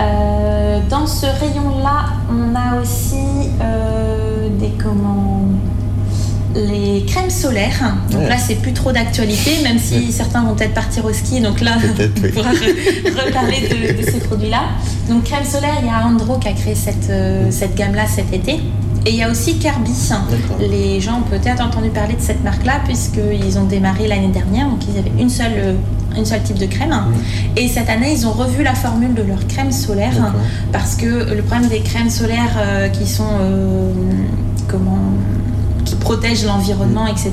[0.00, 5.42] Euh, dans ce rayon-là, on a aussi euh, des comment
[6.54, 7.94] les crèmes solaires.
[8.10, 8.28] Donc Ouais.
[8.28, 11.40] là, c'est plus trop d'actualité, même si certains vont peut-être partir au ski.
[11.40, 12.10] Donc là, oui.
[12.24, 14.62] on pourra re- reparler de, de ces produits-là.
[15.08, 18.32] Donc crème solaire, il y a Andro qui a créé cette, euh, cette gamme-là cet
[18.32, 18.60] été.
[19.08, 19.90] Et il y a aussi Carbi.
[20.60, 24.68] Les gens ont peut-être entendu parler de cette marque-là puisqu'ils ont démarré l'année dernière.
[24.68, 25.76] Donc ils avaient une seule,
[26.14, 26.94] une seule type de crème.
[27.56, 30.34] Et cette année, ils ont revu la formule de leur crème solaire
[30.72, 33.92] parce que le problème des crèmes solaires euh, qui sont euh,
[34.68, 34.98] comment
[35.98, 37.32] qui protègent l'environnement, etc.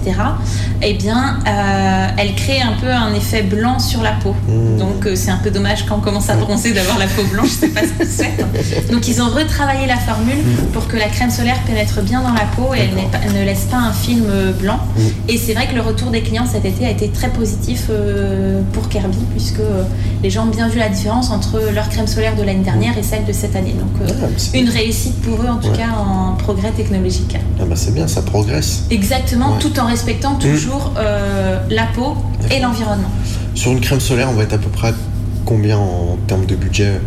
[0.82, 4.36] Eh bien, euh, elle crée un peu un effet blanc sur la peau.
[4.78, 7.50] Donc, euh, c'est un peu dommage quand on commence à bronzer d'avoir la peau blanche,
[7.60, 8.92] c'est pas ce qu'on souhaite.
[8.92, 10.38] Donc, ils ont retravaillé la formule
[10.74, 13.34] pour que la crème solaire pénètre bien dans la peau et elle, n'est pas- elle
[13.40, 14.80] ne laisse pas un film euh, blanc.
[15.28, 18.62] Et c'est vrai que le retour des clients cet été a été très positif euh,
[18.74, 19.84] pour Kirby, puisque euh,
[20.24, 23.04] les gens ont bien vu la différence entre leur crème solaire de l'année dernière et
[23.04, 23.74] celle de cette année.
[23.80, 24.26] Donc, Ah,
[24.58, 25.78] une réussite pour eux, en tout Ouais.
[25.78, 27.36] cas, en progrès technologique.
[27.60, 28.65] Ah bah c'est bien, ça progresse.
[28.92, 29.60] Exactement, Ouais.
[29.60, 32.16] tout en respectant toujours euh, la peau
[32.52, 33.10] et l'environnement.
[33.56, 34.94] Sur une crème solaire, on va être à peu près à
[35.46, 37.00] combien en termes de budget?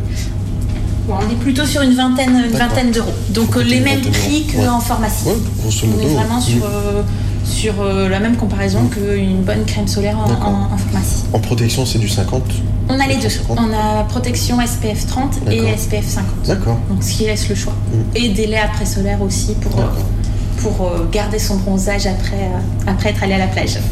[1.07, 3.13] Bon, on est plutôt sur une vingtaine, une vingtaine d'euros.
[3.31, 4.85] Donc euh, les mêmes prix qu'en Ouais.
[4.85, 5.27] pharmacie.
[5.27, 5.35] Ouais,
[5.65, 6.63] on est vraiment sur, Mm.
[6.65, 7.03] euh,
[7.45, 7.75] sur
[8.11, 10.49] la même comparaison qu'une bonne crème solaire en, D'accord.
[10.49, 11.25] en- en pharmacie.
[11.33, 12.43] En protection, c'est du 50
[12.91, 13.29] On a les deux.
[13.31, 13.59] 50.
[13.59, 15.61] On a protection SPF 30 et.
[15.77, 16.31] SPF 50.
[16.47, 16.79] D'accord.
[16.91, 17.73] Donc ce qui laisse le choix.
[17.93, 18.17] Mm.
[18.17, 19.73] Et des laits après solaire aussi pour,
[20.63, 23.79] pour euh, garder son bronzage après, euh, après être allé à la plage.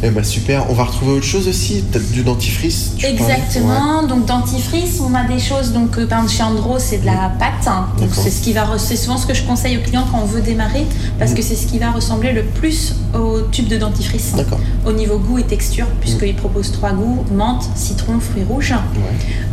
[0.00, 1.82] Eh bah super, on va retrouver autre chose aussi,
[2.12, 4.04] du dentifrice tu Exactement.
[4.04, 5.72] Donc dentifrice, on a des choses.
[5.72, 7.66] Donc euh, par exemple chez Andro, c'est de la pâte.
[7.66, 7.86] hein.
[7.98, 10.20] Donc c'est ce qui va, re- c'est souvent ce que je conseille aux clients quand
[10.22, 10.86] on veut démarrer,
[11.18, 11.36] parce Mhm.
[11.36, 14.34] que c'est ce qui va ressembler le plus au tube de dentifrice.
[14.86, 18.74] Au niveau goût et texture, puisqu'il propose trois goûts menthe, citron, fruits rouges.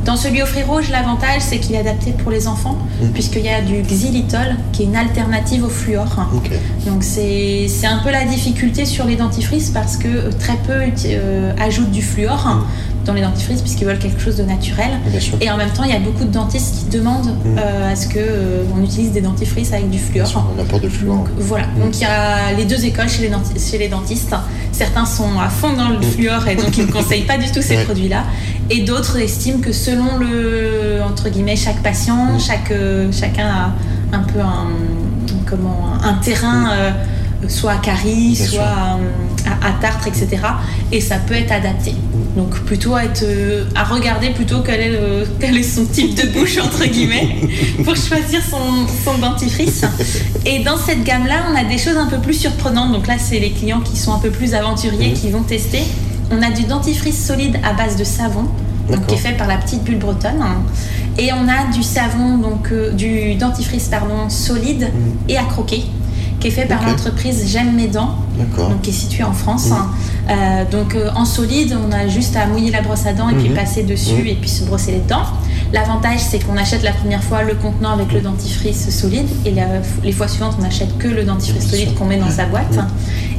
[0.05, 3.09] Dans celui aux fruits rouges, l'avantage c'est qu'il est adapté pour les enfants, Mhm.
[3.13, 6.05] puisqu'il y a du xylitol qui est une alternative au fluor.
[6.35, 6.51] Ok.
[6.85, 10.73] Donc c'est c'est un peu la difficulté sur les dentifrices parce que euh, très peu
[11.05, 12.61] euh, ajoutent du fluor
[13.05, 14.89] dans les dentifrices puisqu'ils veulent quelque chose de naturel.
[15.19, 15.37] Sûr.
[15.41, 17.57] Et en même temps, il y a beaucoup de dentistes qui demandent Mm.
[17.59, 20.27] euh, à ce que euh, on utilise des dentifrices avec du fluor.
[20.57, 21.23] Un apport de fluor.
[21.37, 24.33] Voilà, donc il y a les deux écoles chez les, denti- chez les dentistes.
[24.71, 27.61] Certains sont à fond dans le fluor et donc ils ne conseillent pas du tout
[27.61, 27.83] ces Ouais.
[27.83, 28.23] produits-là.
[28.71, 32.73] Et d'autres estiment que selon le, entre guillemets, chaque patient, chaque,
[33.11, 34.67] chacun a un peu un,
[35.45, 36.91] comment, un terrain, euh,
[37.47, 38.61] soit à carie, Bien soit sûr.
[39.45, 40.27] À, tartre, etc.
[40.91, 41.93] Et ça peut être adapté.
[42.35, 46.15] Donc plutôt à, être, euh, à regarder plutôt quel est, le- quel est son type
[46.15, 47.35] de bouche, entre guillemets,
[47.83, 49.83] pour choisir son, son dentifrice.
[50.45, 52.91] Et dans cette gamme-là, on a des choses un peu plus surprenantes.
[52.91, 55.81] Donc là, c'est les clients qui sont un peu plus aventuriers qui vont tester.
[56.31, 58.45] On a du dentifrice solide à base de savon,
[58.89, 60.43] donc, qui est fait par la petite bulle bretonne.
[61.17, 64.89] Et on a du savon, donc euh, du dentifrice pardon, solide
[65.29, 65.85] et à croquer,
[66.45, 69.69] qui est fait par l'entreprise J'aime mes dents, donc qui est située en France.
[70.29, 73.33] Euh, donc euh, en solide, on a juste à mouiller la brosse à dents et
[73.35, 73.55] puis Mhm.
[73.55, 75.23] passer dessus et puis se brosser les dents.
[75.73, 79.65] L'avantage, c'est qu'on achète la première fois le contenant avec le dentifrice solide et la-
[80.03, 82.77] les fois suivantes, on achète que le dentifrice solide qu'on met dans sa boîte.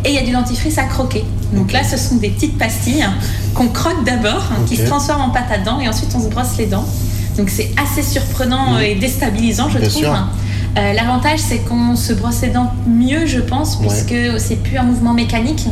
[0.05, 1.25] Et il y a du dentifrice à croquer.
[1.53, 3.07] Donc là, ce sont des petites pastilles
[3.55, 6.29] qu'on croque d'abord, hein, qui se transforment en pâte à dents et ensuite on se
[6.29, 6.85] brosse les dents.
[7.37, 10.03] Donc c'est assez surprenant et déstabilisant, je Bien trouve.
[10.03, 10.27] sûr.
[10.79, 13.87] Euh, L'avantage, c'est qu'on se brosse les dents mieux, je pense, Ouais.
[13.89, 15.65] puisque c'est plus un mouvement mécanique,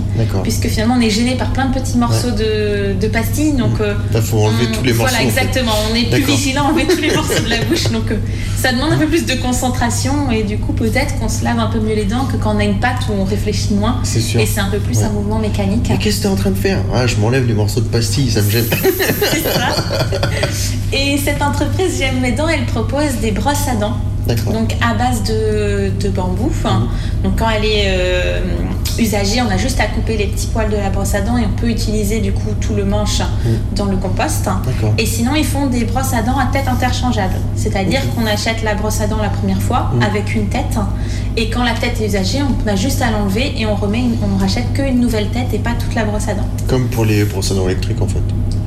[0.42, 3.52] puisque finalement on est gêné par plein de petits morceaux de, de pastilles.
[3.52, 5.12] Donc, euh, Il faut enlever on- tous les morceaux.
[5.12, 5.24] Voilà, fait.
[5.40, 5.72] exactement.
[5.90, 7.90] On est plus vigilant à enlever tous les morceaux de la bouche.
[7.90, 8.16] Donc, euh,
[8.58, 11.66] ça demande un peu plus de concentration et du coup, peut-être qu'on se lave un
[11.66, 14.00] peu mieux les dents que quand on a une pâte où on réfléchit moins.
[14.04, 14.40] C'est sûr.
[14.40, 15.04] Et c'est un peu plus Ouais.
[15.04, 15.86] un mouvement mécanique.
[15.90, 16.78] Mais qu'est-ce que t'es en train de faire?
[16.94, 18.64] Ah, je m'enlève les morceaux de pastilles, ça me gêne.
[19.30, 19.74] C'est ça.
[20.94, 23.96] Et cette entreprise, J'aime mes dents, elle propose des brosses à dents.
[24.52, 26.46] Donc à base de, de bambou.
[26.48, 26.88] Enfin,
[27.22, 28.40] Donc quand elle est euh,
[28.98, 31.42] usagée, on a juste à couper les petits poils de la brosse à dents et
[31.44, 33.20] on peut utiliser du coup tout le manche
[33.76, 34.48] dans le compost.
[34.98, 37.34] Et sinon, ils font des brosses à dents à tête interchangeable.
[37.56, 40.02] C'est-à-dire qu'on achète la brosse à dents la première fois Mm.
[40.02, 40.76] avec une tête.
[41.36, 44.16] Et quand la tête est usagée, on a juste à l'enlever et on remet, une-
[44.22, 46.48] on rachète qu'une nouvelle tête et pas toute la brosse à dents.
[46.68, 48.22] Comme pour les brosses à dents électriques en fait.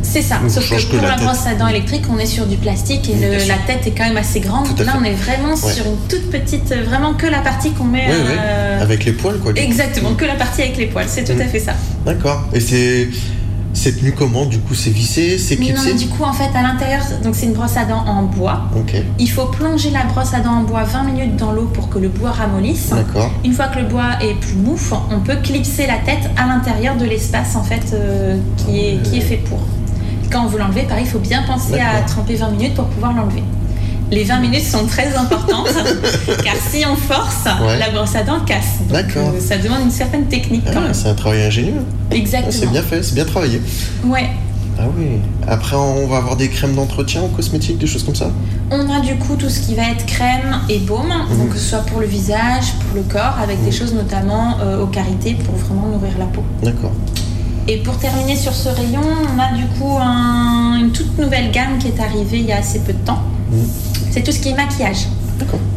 [0.10, 2.46] C'est ça, On sauf que que pour la brosse à dents électrique, on est sur
[2.46, 4.68] du plastique et le- la tête est quand même assez grande.
[4.80, 5.72] Là, on est vraiment Ouais.
[5.74, 8.08] sur une toute petite, euh, vraiment que la partie qu'on met.
[8.08, 8.38] Ouais, ouais.
[8.40, 9.52] euh, Avec les poils quoi.
[9.56, 11.42] Exactement, que la partie avec les poils, c'est tout Mm.
[11.42, 11.74] à fait ça.
[12.06, 12.42] D'accord.
[12.54, 13.10] Et c'est
[13.74, 15.92] c'est tenu comment Du coup, c'est vissé, c'est clipsé?
[15.92, 18.62] non, du coup, en fait, à l'intérieur, donc c'est une brosse à dents en bois.
[18.76, 18.96] Ok.
[19.20, 22.00] Il faut plonger la brosse à dents en bois 20 minutes dans l'eau pour que
[22.00, 22.90] le bois ramollisse.
[22.90, 23.32] D'accord.
[23.46, 24.76] Une fois que le bois est plus mou,
[25.12, 29.18] on peut clipser la tête à l'intérieur de l'espace en fait euh, qui, est, qui
[29.20, 29.60] est fait pour.
[30.32, 33.14] Quand on veut l'enlever, pareil, il faut bien penser à tremper 20 minutes pour pouvoir
[33.14, 33.44] l'enlever.
[34.12, 35.68] Les 20 minutes sont très importantes
[36.44, 37.78] car si on force, Ouais.
[37.78, 38.80] la brosse à dents casse.
[38.82, 39.34] Donc, D'accord.
[39.36, 40.94] euh, ça demande une certaine technique quand Ah, même.
[40.94, 41.82] c'est un travail ingénieux.
[42.12, 42.52] Exactement.
[42.52, 43.62] c'est bien fait, c'est bien travaillé.
[44.06, 44.30] Ouais.
[44.80, 45.08] Ah oui.
[45.48, 48.30] Après, on va avoir des crèmes d'entretien ou cosmétiques, des choses comme ça?
[48.70, 51.38] On a du coup tout ce qui va être crème et baume, Mhm.
[51.40, 54.84] donc que ce soit pour le visage, pour le corps, avec des choses notamment euh,
[54.84, 56.44] aux carités pour vraiment nourrir la peau.
[56.64, 56.92] D'accord.
[57.68, 59.02] Et pour terminer sur ce rayon,
[59.36, 62.58] on a du coup un- une toute nouvelle gamme qui est arrivée il y a
[62.60, 63.20] assez peu de temps.
[63.52, 63.68] Mhm.
[64.12, 65.08] C'est tout ce qui est maquillage.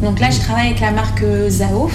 [0.01, 1.89] Donc là, je travaille avec la marque euh, Zao.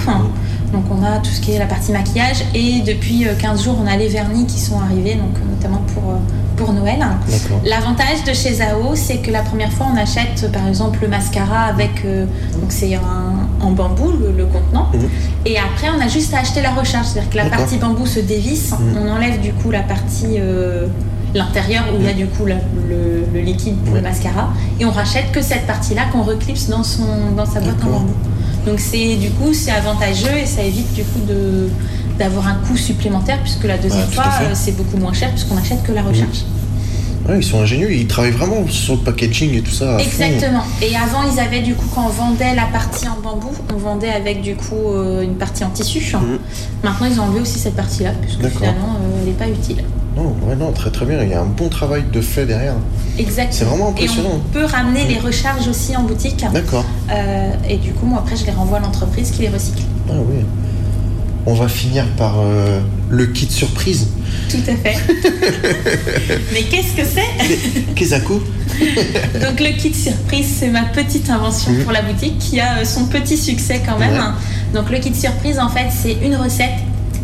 [0.72, 2.44] Donc on a tout ce qui est la partie maquillage.
[2.54, 5.82] Et depuis euh, 15 jours, on a les vernis qui sont arrivés, donc euh, notamment
[5.94, 6.16] pour, euh,
[6.56, 6.98] pour Noël.
[7.64, 11.08] L'avantage de chez Zao, c'est que la première fois, on achète euh, par exemple le
[11.08, 12.04] mascara avec.
[12.04, 12.26] euh,
[12.60, 13.00] donc c'est un-
[13.64, 14.88] en bambou, le, le contenant.
[14.92, 15.08] Mhm.
[15.46, 17.06] Et après, on a juste à acheter la recharge.
[17.06, 18.98] C'est-à-dire que la partie bambou se dévisse, Mhm.
[19.02, 20.36] on enlève du coup la partie.
[20.38, 20.86] euh,
[21.34, 22.54] l'intérieur où il y a du coup la-
[22.88, 24.48] le, le liquide pour le mascara
[24.80, 27.04] et on rachète que cette partie là qu'on reclipse dans, son,
[27.36, 28.12] dans sa boîte en bambou
[28.66, 31.68] donc c'est du coup c'est avantageux et ça évite du coup de
[32.18, 35.92] d'avoir un coût supplémentaire puisque la deuxième fois c'est beaucoup moins cher puisqu'on achète que
[35.92, 36.44] la recharge
[37.28, 39.98] Ouais, ils sont ingénieux, ils travaillent vraiment sur le packaging et tout ça.
[39.98, 40.04] fond.
[40.04, 40.62] Exactement.
[40.80, 44.10] Et avant, ils avaient du coup, quand on vendait la partie en bambou, on vendait
[44.10, 45.98] avec du coup euh, une partie en tissu.
[46.14, 46.38] Mhm.
[46.84, 49.82] Maintenant, ils ont enlevé aussi cette partie-là, puisque finalement, euh, elle n'est pas utile.
[50.16, 51.22] Non, ouais, non, très très bien.
[51.22, 52.74] Il y a un bon travail de fait derrière.
[53.18, 53.52] Exactement.
[53.52, 54.30] C'est vraiment Et impressionnant.
[54.34, 56.44] on peut ramener les recharges aussi en boutique.
[56.54, 56.84] D'accord.
[57.10, 59.82] Euh, et du coup, moi, après, je les renvoie à l'entreprise qui les recycle.
[60.08, 60.36] Ah oui.
[61.48, 64.08] On va finir par euh, le kit surprise.
[64.50, 64.96] Tout à fait.
[66.52, 67.94] Mais qu'est-ce que c'est?
[67.94, 68.42] Kezako.
[69.40, 71.84] Donc le kit surprise, c'est ma petite invention Mhm.
[71.84, 74.12] pour la boutique qui a euh, son petit succès quand même.
[74.14, 74.74] Ouais.
[74.74, 76.72] Donc le kit surprise, en fait, c'est une recette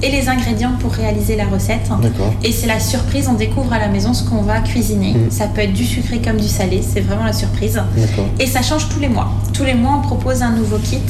[0.02, 1.88] et les ingrédients pour réaliser la recette.
[2.02, 2.34] D'accord.
[2.42, 5.14] Et c'est la surprise, on découvre à la maison ce qu'on va cuisiner.
[5.14, 5.30] Mhm.
[5.30, 7.80] Ça peut être du sucré comme du salé, c'est vraiment la surprise.
[7.96, 8.26] D'accord.
[8.40, 9.32] Et ça change tous les mois.
[9.52, 11.00] Tous les mois, on propose un nouveau kit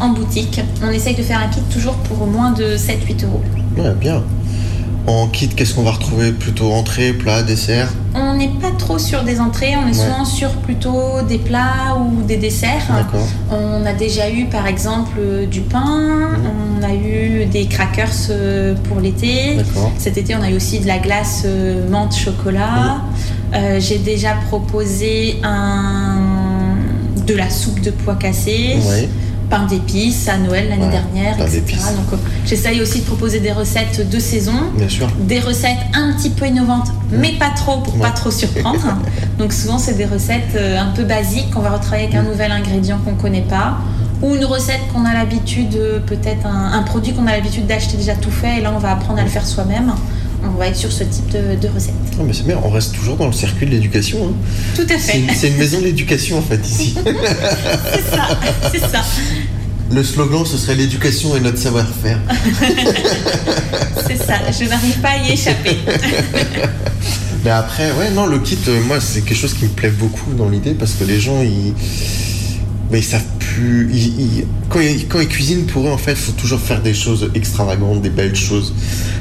[0.00, 0.60] en boutique.
[0.82, 3.42] On essaye de faire un kit toujours pour moins de 7-8 euros.
[3.76, 4.22] Ouais, bien.
[5.06, 9.22] En kit, qu'est-ce qu'on va retrouver Plutôt entrée, plat, dessert On n'est pas trop sur
[9.22, 9.92] des entrées, on est Ouais.
[10.06, 12.86] souvent sur plutôt des plats ou des desserts.
[13.50, 16.30] On a déjà eu par exemple du pain,
[16.78, 19.58] on a eu des crackers euh, pour l'été.
[19.98, 23.02] Cet été, on a eu aussi de la glace euh, menthe chocolat.
[23.54, 26.76] Euh, J'ai déjà proposé un...
[27.26, 28.76] de la soupe de pois cassés.
[28.88, 29.08] Ouais.
[29.50, 31.62] Pain d'épices à Noël l'année dernière, etc.
[31.96, 32.16] Donc euh,
[32.46, 35.08] j'essaye aussi de proposer des recettes de saison Bien sûr.
[35.20, 38.98] des recettes un petit peu innovantes, mais pas trop pour pas trop surprendre.
[39.38, 42.52] Donc souvent c'est des recettes euh, un peu basiques qu'on va retravailler avec un nouvel
[42.52, 43.78] ingrédient qu'on connaît pas
[44.22, 47.96] ou une recette qu'on a l'habitude euh, peut-être un, un produit qu'on a l'habitude d'acheter
[47.96, 49.92] déjà tout fait et là on va apprendre à le faire soi-même.
[50.44, 51.94] On va être sur ce type de, de recette.
[52.18, 54.28] Ah, mais c'est bien, on reste toujours dans le circuit de l'éducation.
[54.28, 54.32] hein.
[54.76, 55.22] Tout à fait.
[55.34, 56.94] c'est une maison de l'éducation en fait ici.
[57.04, 58.38] C'est ça,
[58.72, 59.02] c'est ça.
[59.90, 62.18] Le slogan, ce serait l'éducation et notre savoir-faire.
[64.06, 65.76] C'est ça, je n'arrive pas à y échapper.
[67.44, 70.32] Mais après, ouais, non, le kit, euh, moi, c'est quelque chose qui me plaît beaucoup
[70.32, 71.74] dans l'idée parce que les gens, ils.
[72.90, 73.88] Mais ils savent plus.
[73.92, 76.82] ils- ils- Quand, ils, quand ils cuisinent pour eux, en fait, il faut toujours faire
[76.82, 78.72] des choses extravagantes, des belles choses.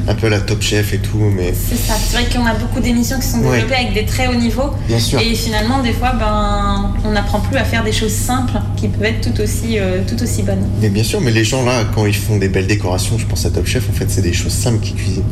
[0.08, 1.54] Un peu la top chef et tout, mais.
[1.54, 3.58] C'est ça, c'est vrai qu'on a beaucoup d'émissions qui sont Ouais.
[3.58, 4.72] développées avec des très hauts niveaux.
[4.88, 5.20] Bien sûr.
[5.20, 9.04] Et finalement, des fois, ben, on n'apprend plus à faire des choses simples qui peuvent
[9.06, 10.66] être tout aussi, euh, tout aussi bonnes.
[10.82, 13.46] Mais bien sûr, mais les gens là, quand ils font des belles décorations, je pense
[13.46, 15.24] à Top Chef, en fait, c'est des choses simples qu'ils cuisinent.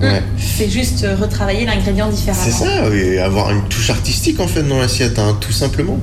[0.00, 0.22] Ouais.
[0.38, 2.44] C'est juste euh, retravailler l'ingrédient différemment.
[2.44, 5.98] C'est ça, et avoir une touche artistique en fait dans l'assiette, hein, tout simplement.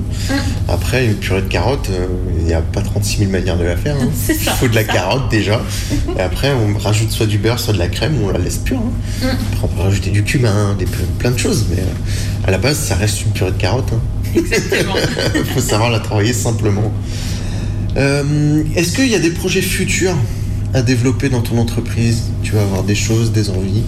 [0.68, 2.06] Après, une purée de carottes, euh,
[2.38, 3.96] il n'y a pas 36 000 manières de la faire.
[3.96, 4.08] hein.
[4.28, 4.92] Il faut de la ça.
[4.92, 5.60] carotte déjà.
[6.18, 8.58] et après, on rajoute soit du beurre, soit de la crème, ou on la laisse
[8.58, 8.78] pure.
[8.78, 9.26] hein.
[9.26, 9.26] Mm.
[9.52, 10.86] Après, on peut rajouter du cumin, des,
[11.18, 13.92] plein de choses, mais euh, à la base, ça reste une purée de carottes.
[14.34, 14.42] Il
[15.54, 16.92] faut savoir la travailler simplement.
[17.96, 20.14] Euh, Est-ce qu'il y a des projets futurs?
[20.76, 22.24] À développer dans ton entreprise.
[22.42, 23.84] Tu vas avoir des choses, des envies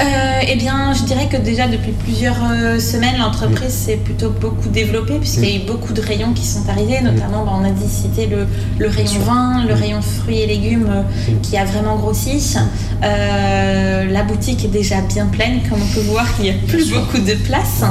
[0.00, 4.68] Euh, eh bien, je dirais que déjà depuis plusieurs euh, semaines, l'entreprise s'est plutôt beaucoup
[4.68, 7.70] développée puisqu'il y a eu beaucoup de rayons qui sont arrivés, notamment bah, on a
[7.70, 8.46] dit citer le,
[8.78, 11.02] le rayon vin, le rayon fruits et légumes euh,
[11.42, 12.56] qui a vraiment grossi.
[13.02, 17.18] La boutique est déjà bien pleine, comme on peut voir, il n'y a plus beaucoup
[17.18, 17.82] de place.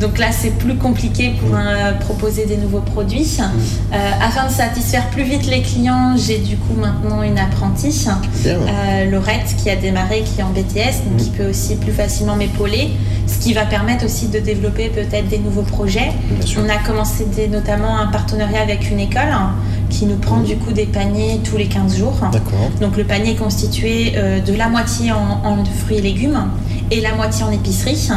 [0.00, 1.58] Donc là, c'est plus compliqué pour
[2.00, 3.38] proposer des nouveaux produits.
[3.92, 8.06] Afin de satisfaire plus vite les clients, j'ai du coup maintenant une apprentie,
[9.10, 12.90] Laurette, qui a démarré, qui est en BTS, donc qui peut aussi plus facilement m'épauler,
[13.26, 16.12] ce qui va permettre aussi de développer peut-être des nouveaux projets.
[16.64, 19.50] On a commencé des- notamment un partenariat avec une école hein,
[19.90, 22.18] qui nous prend du coup des paniers tous les 15 jours.
[22.80, 25.16] Donc le panier est constitué euh, de la moitié en,
[25.48, 26.40] en fruits et légumes
[26.90, 28.08] et la moitié en épicerie.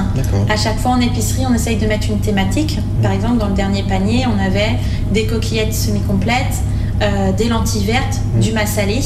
[0.50, 2.80] À chaque fois en épicerie, on essaye de mettre une thématique.
[3.02, 4.78] Par exemple, dans le dernier panier, on avait
[5.12, 6.62] des coquillettes semi-complètes,
[7.02, 9.00] euh, des lentilles vertes, du massalé.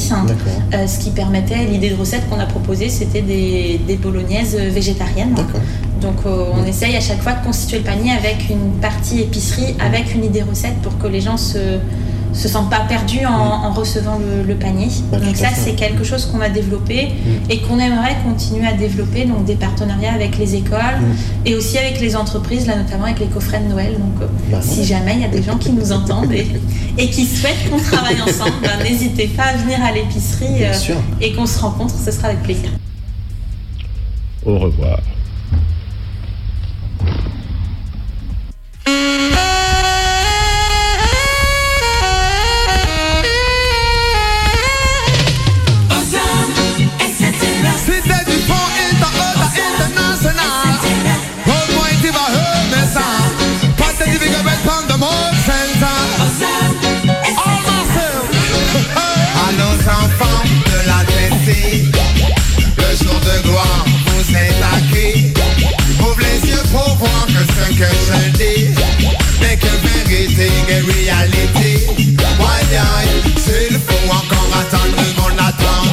[0.73, 5.35] Euh, ce qui permettait, l'idée de recette qu'on a proposée, c'était des, des bolognaises végétariennes.
[6.01, 9.75] Donc euh, on essaye à chaque fois de constituer le panier avec une partie épicerie,
[9.79, 11.79] avec une idée recette pour que les gens se
[12.33, 14.87] se sentent pas perdus en, en recevant le, le panier.
[15.11, 17.11] Bah, donc ça c'est quelque chose qu'on a développé
[17.49, 20.79] et qu'on aimerait continuer à développer, donc des partenariats avec les écoles
[21.45, 23.93] et aussi avec les entreprises, là notamment avec les coffrets de Noël.
[23.93, 26.47] Donc euh, Bah, si jamais il y a des gens qui nous entendent et,
[26.97, 30.73] et qui souhaitent qu'on travaille ensemble, ben, n'hésitez pas à venir à l'épicerie euh,
[31.21, 32.69] et qu'on se rencontre, ce sera avec plaisir.
[34.45, 34.99] Au revoir.
[54.43, 54.83] went from
[59.35, 61.91] À nos enfants de la Tessie,
[62.77, 65.33] le jour de gloire vous est acquis.
[65.99, 68.63] Ouvre les yeux pour voir que ce que je dis
[69.41, 71.71] n'est que vérité et réalité.
[72.39, 72.61] Why,
[73.37, 75.92] s'il faut encore attendre qu'on attend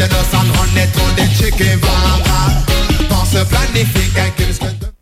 [0.00, 1.04] the dust and run to
[1.36, 1.78] chicken
[3.44, 4.79] planifique,